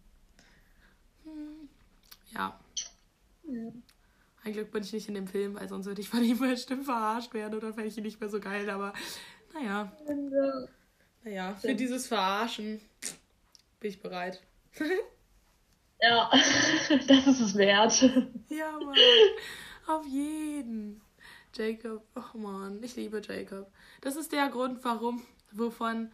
[1.24, 1.70] Hm,
[2.34, 2.60] Ja.
[3.48, 3.72] ja.
[4.44, 6.86] Ein Glück bin ich nicht in dem Film, weil sonst würde ich von ihm bestimmt
[6.86, 8.70] verarscht werden oder fände ich ihn nicht mehr so geil.
[8.70, 8.94] Aber
[9.54, 9.92] naja,
[11.28, 12.80] naja, für dieses Verarschen
[13.80, 14.42] bin ich bereit.
[16.00, 16.30] Ja,
[17.08, 18.00] das ist es wert.
[18.50, 18.96] Ja, Mann,
[19.88, 21.02] auf jeden.
[21.56, 23.72] Jacob, oh Mann, ich liebe Jacob.
[24.02, 26.12] Das ist der Grund, warum, wovon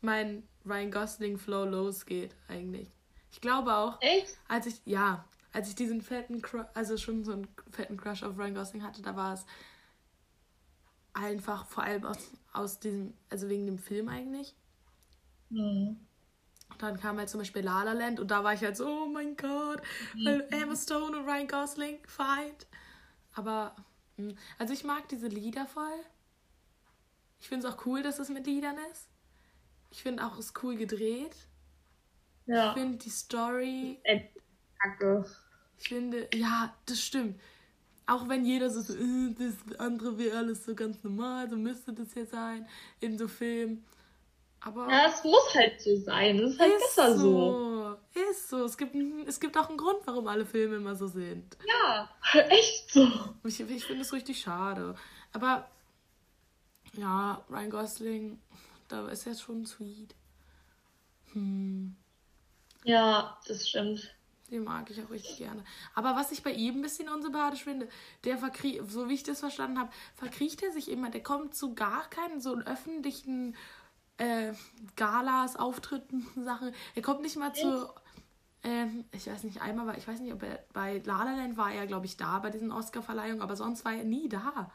[0.00, 2.90] mein Ryan Gosling Flow losgeht, eigentlich.
[3.30, 4.38] Ich glaube auch, Echt?
[4.48, 8.38] als ich, ja, als ich diesen fetten, Cru also schon so einen fetten Crush auf
[8.38, 9.44] Ryan Gosling hatte, da war es
[11.12, 14.56] einfach vor allem aus, aus diesem, also wegen dem Film eigentlich.
[15.50, 16.06] Hm.
[16.70, 18.86] Und dann kam halt zum Beispiel La La Land und da war ich halt so,
[18.86, 19.80] oh mein Gott,
[20.24, 22.66] weil Emma Stone und Ryan Gosling vereint.
[23.34, 23.76] Aber,
[24.16, 26.00] mh, also ich mag diese Lieder voll.
[27.40, 29.08] Ich finde es auch cool, dass es mit Liedern ist.
[29.90, 31.36] Ich finde auch, es ist cool gedreht.
[32.50, 32.72] Ich Ja.
[32.72, 34.00] finde die Story
[34.78, 35.24] Kacke.
[35.78, 37.40] Ich finde, ja, das stimmt.
[38.06, 41.92] Auch wenn jeder so, so äh, das andere wäre alles so ganz normal, so müsste
[41.92, 42.68] das ja sein
[43.00, 43.84] in so Filmen.
[44.60, 46.38] Aber Ja, es muss halt so sein.
[46.38, 47.96] Es ist halt besser so.
[48.30, 48.64] Ist so.
[48.64, 48.94] Es gibt,
[49.26, 51.56] es gibt auch einen Grund, warum alle Filme immer so sind.
[51.66, 52.08] Ja,
[52.48, 53.06] echt so.
[53.44, 54.94] Ich, ich finde es richtig schade.
[55.32, 55.68] Aber
[56.94, 58.40] ja, Ryan Gosling,
[58.88, 60.14] da ist er schon sweet.
[61.32, 61.94] Hm.
[62.84, 64.15] Ja, das stimmt.
[64.50, 65.64] Den mag ich auch richtig gerne.
[65.94, 67.88] Aber was ich bei ihm ein bisschen unsympathisch finde,
[68.24, 71.10] der verkriecht, so wie ich das verstanden habe, verkriecht er sich immer.
[71.10, 73.56] Der kommt zu gar keinen so öffentlichen
[74.18, 74.52] äh,
[74.94, 76.72] Galas, Auftritten, Sachen.
[76.94, 77.88] Er kommt nicht mal zu.
[78.62, 81.56] Ähm, ich weiß nicht, einmal war, ich weiß nicht, ob er bei La La Land
[81.56, 84.70] war er, glaube ich, da bei diesen Oscar-Verleihungen, aber sonst war er nie da.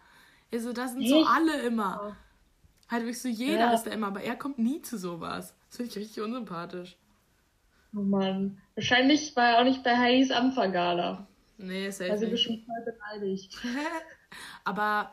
[0.53, 2.15] Also da sind so alle immer.
[2.89, 3.73] Halt wirklich so jeder Ja.
[3.73, 5.53] ist da immer, aber er kommt nie zu sowas.
[5.69, 6.97] Das finde ich richtig unsympathisch.
[7.93, 8.61] Oh Mann.
[8.75, 11.27] Wahrscheinlich war er auch nicht bei Heidis Ampfergala.
[11.57, 13.57] Nee, safe Da sind wir schon voll beleidigt.
[14.63, 15.11] Aber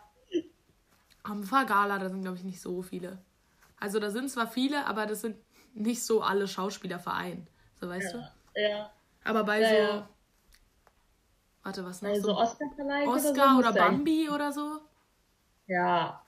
[1.24, 3.18] am Vergala, da sind, glaube ich, nicht so viele.
[3.80, 5.36] Also da sind zwar viele, aber das sind
[5.74, 7.48] nicht so alle Schauspieler vereint.
[7.80, 8.32] So, weißt Ja.
[8.68, 8.90] ja.
[9.24, 9.28] du?
[9.30, 9.74] Aber bei Ja, so.
[9.74, 10.08] ja.
[11.64, 12.10] Warte, was noch?
[12.10, 14.80] Also so Oscar-Verleihung Oscar so oder muss er- Bambi oder so?
[15.66, 16.24] Ja.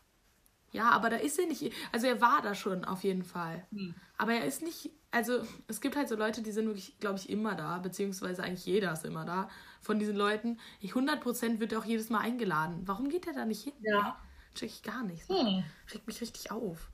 [0.73, 1.73] Ja, aber da ist er nicht.
[1.93, 3.67] Also er war da schon auf jeden Fall.
[3.73, 3.95] Hm.
[4.19, 4.91] Aber er ist nicht.
[5.11, 7.79] Also es gibt halt so Leute, die sind wirklich, glaube ich, immer da.
[7.79, 9.49] Beziehungsweise eigentlich jeder ist immer da.
[9.81, 10.59] Von diesen Leuten.
[10.81, 12.83] Ich, 100% wird er auch jedes Mal eingeladen.
[12.87, 13.73] Warum geht er da nicht hin?
[13.81, 14.17] Ja.
[14.55, 15.29] Check ich gar nicht.
[15.29, 15.65] Hm.
[15.93, 16.91] Regt mich richtig auf.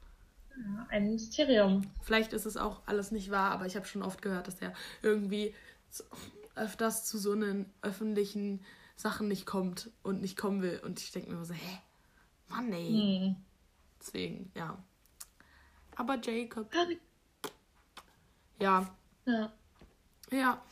[0.56, 0.86] ja.
[0.88, 1.82] Ein Mysterium.
[2.00, 4.72] Vielleicht ist es auch alles nicht wahr, aber ich habe schon oft gehört, dass der
[5.02, 5.54] irgendwie
[6.54, 8.64] öfters zu so einen öffentlichen
[8.96, 10.80] Sachen nicht kommt und nicht kommen will.
[10.84, 11.78] Und ich denke mir immer so, hä?
[12.48, 12.88] Mann, ey.
[12.88, 13.36] Hm.
[14.06, 14.78] Deswegen, ja.
[15.96, 16.72] Aber Jacob.
[18.60, 18.86] Ja.
[19.24, 19.52] Ja.
[20.30, 20.62] Ja.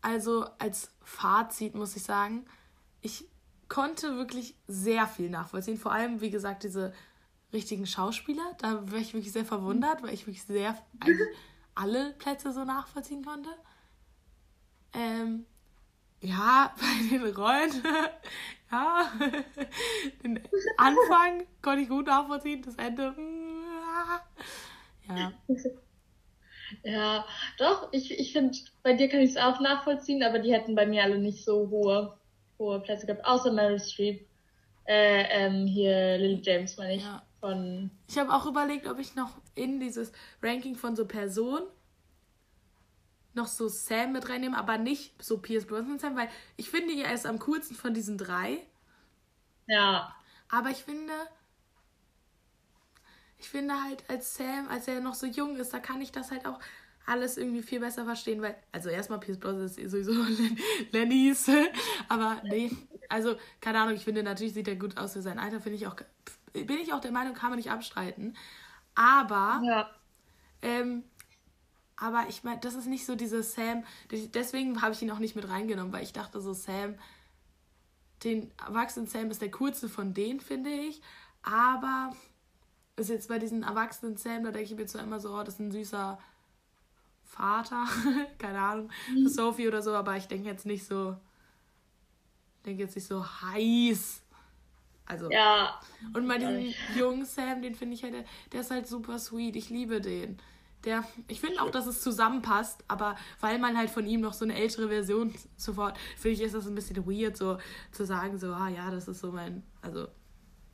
[0.00, 2.46] Also als Fazit muss ich sagen,
[3.00, 3.26] ich
[3.68, 5.78] konnte wirklich sehr viel nachvollziehen.
[5.78, 6.94] Vor allem, wie gesagt, diese
[7.52, 8.54] richtigen Schauspieler.
[8.58, 10.78] Da war ich wirklich sehr verwundert, weil ich wirklich sehr
[11.74, 13.50] alle Plätze so nachvollziehen konnte.
[14.92, 15.44] Ähm,
[16.20, 17.82] ja, bei den Rollen,
[18.70, 19.12] ja,
[20.22, 20.40] den
[20.76, 23.64] Anfang konnte ich gut nachvollziehen, das Ende, mm,
[25.08, 25.32] ja.
[26.82, 27.24] Ja,
[27.58, 30.86] doch, ich, ich finde, bei dir kann ich es auch nachvollziehen, aber die hätten bei
[30.86, 32.16] mir alle nicht so hohe,
[32.58, 34.26] hohe Plätze gehabt, außer Meryl Streep.
[34.84, 37.02] Äh, ähm, hier Lily James, meine ich.
[37.02, 37.22] Ja.
[37.40, 40.10] Von, Ich habe auch überlegt, ob ich noch in dieses
[40.42, 41.66] Ranking von so Personen
[43.36, 47.14] noch so Sam mit reinnehme, aber nicht so Pierce Brosnan Sam, weil ich finde, er
[47.14, 48.66] ist am coolsten von diesen drei.
[49.66, 50.16] ja,
[50.48, 51.12] Aber ich finde,
[53.38, 56.30] ich finde halt als Sam, als er noch so jung ist, da kann ich das
[56.30, 56.58] halt auch
[57.06, 60.58] alles irgendwie viel besser verstehen, weil, also erstmal Pierce Brosnan ist sowieso Len
[60.92, 61.50] Lennys,
[62.08, 62.70] aber nee,
[63.08, 65.86] also keine Ahnung, ich finde natürlich sieht er gut aus für sein Alter, finde ich
[65.86, 65.96] auch,
[66.52, 68.36] bin ich auch der Meinung, kann man nicht abstreiten.
[68.94, 69.90] Aber ja,
[70.62, 71.04] ähm,
[71.96, 73.84] aber ich meine, das ist nicht so diese Sam.
[74.10, 76.94] Deswegen habe ich ihn auch nicht mit reingenommen, weil ich dachte so, Sam,
[78.22, 81.00] den erwachsenen Sam ist der coolste von denen, finde ich.
[81.42, 82.14] Aber
[82.96, 85.54] ist jetzt bei diesen erwachsenen Sam, da denke ich mir zwar immer so, oh, das
[85.54, 86.18] ist ein süßer
[87.24, 87.86] Vater,
[88.38, 91.16] keine Ahnung, für Sophie oder so, aber ich denke jetzt nicht so,
[92.64, 94.22] denke jetzt nicht so heiß.
[95.06, 95.80] Also, ja,
[96.14, 99.54] und bei diesem jungen Sam, den finde ich halt, der ist halt super sweet.
[99.54, 100.38] Ich liebe den.
[100.86, 104.44] Der, ich finde auch, dass es zusammenpasst, aber weil man halt von ihm noch so
[104.44, 107.58] eine ältere Version sofort, finde ich, ist das ein bisschen weird, so
[107.92, 110.06] zu sagen, so, ah ja, das ist so mein, also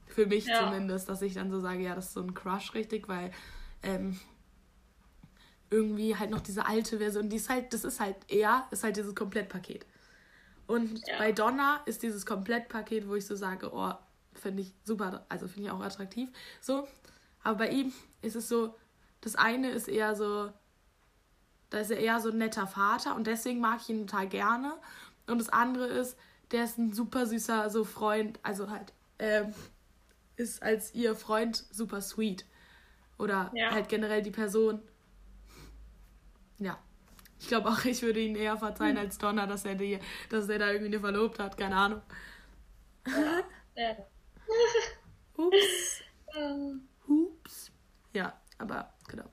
[0.06, 0.54] für mich Ja.
[0.58, 3.32] zumindest, dass ich dann so sage, ja, das ist so ein Crush richtig, weil
[3.82, 4.18] ähm,
[5.70, 8.96] irgendwie halt noch diese alte Version, die ist halt, das ist halt er, ist halt
[8.96, 9.86] dieses Komplettpaket.
[10.66, 11.18] Und Ja.
[11.18, 13.92] bei Donna ist dieses Komplettpaket, wo ich so sage, oh,
[14.34, 16.28] finde ich super, also finde ich auch attraktiv.
[16.60, 16.86] So,
[17.42, 17.92] aber bei ihm
[18.22, 18.74] ist es so,
[19.22, 20.52] das eine ist eher so,
[21.70, 24.74] da ist er eher so ein netter Vater und deswegen mag ich ihn total gerne.
[25.26, 26.18] Und das andere ist,
[26.50, 29.54] der ist ein super süßer so Freund, also halt, ähm,
[30.36, 32.44] ist als ihr Freund super sweet.
[33.18, 33.70] Oder Ja.
[33.70, 34.82] halt generell die Person.
[36.58, 36.78] Ja.
[37.38, 39.98] Ich glaube auch, ich würde ihn eher verzeihen als Donna, dass er, die,
[40.28, 41.56] dass er da irgendwie eine verlobt hat.
[41.56, 42.02] Keine Ahnung.
[43.76, 43.96] ja.
[45.36, 45.56] Ups.
[46.34, 47.70] Ähm, Ups.
[48.14, 49.30] Ja, aber genau.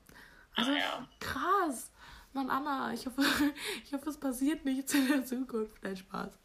[0.54, 1.06] Also ja.
[1.18, 1.90] krass.
[2.32, 3.22] Mann, Anna, ich hoffe,
[3.84, 5.82] ich hoffe, es passiert nichts in der Zukunft.
[5.82, 6.38] Nein, Spaß.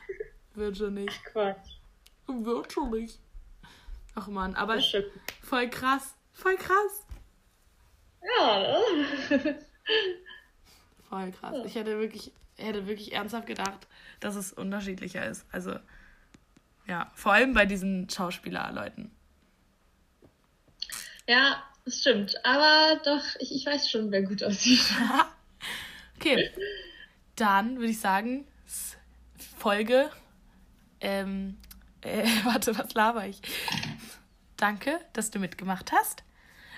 [0.54, 1.24] Wird schon nicht.
[1.24, 1.78] Quatsch.
[2.26, 3.18] Wird schon nicht.
[4.14, 4.78] Ach man, aber
[5.42, 6.14] voll krass.
[6.32, 7.06] Voll krass.
[8.22, 8.80] Ja?
[11.08, 11.56] Voll krass.
[11.56, 11.64] Ja.
[11.64, 13.88] Ich hätte wirklich, hätte wirklich ernsthaft gedacht,
[14.20, 15.44] dass es unterschiedlicher ist.
[15.50, 15.76] Also,
[16.86, 19.10] ja, vor allem bei diesen Schauspielerleuten.
[21.26, 22.44] ja, das stimmt.
[22.44, 24.80] Aber doch, ich, ich weiß schon, wer gut aussieht.
[26.16, 26.50] Okay,
[27.34, 28.46] dann würde ich sagen,
[29.56, 30.10] Folge.
[31.00, 31.56] Ähm,
[32.02, 33.40] äh, warte, was laber ich?
[34.58, 36.24] Danke, dass du mitgemacht hast.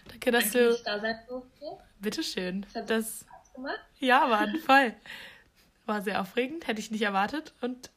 [0.07, 0.75] Danke, dass Danke, du.
[0.77, 1.65] ich da sein durfte.
[1.99, 2.65] Bitteschön.
[2.87, 3.81] Das gemacht.
[3.99, 4.95] ja, Mann, voll.
[5.87, 7.53] War sehr aufregend, hätte ich nicht erwartet.
[7.61, 7.91] Und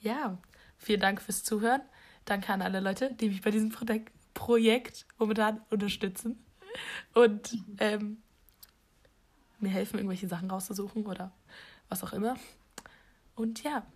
[0.00, 0.36] ja,
[0.78, 1.82] vielen Dank fürs Zuhören.
[2.24, 6.44] Danke an alle Leute, die mich bei diesem Projek Projekt momentan unterstützen
[7.14, 8.22] und ähm,
[9.58, 11.32] mir helfen, irgendwelche Sachen rauszusuchen oder
[11.88, 12.36] was auch immer.
[13.34, 13.86] Und ja,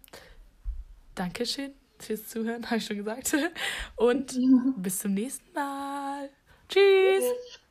[1.14, 3.34] Dankeschön fürs Zuhören, habe ich schon gesagt.
[3.96, 4.38] Und
[4.76, 6.30] bis zum nächsten Mal.
[6.68, 7.24] Tschüss.
[7.24, 7.61] Tschüss.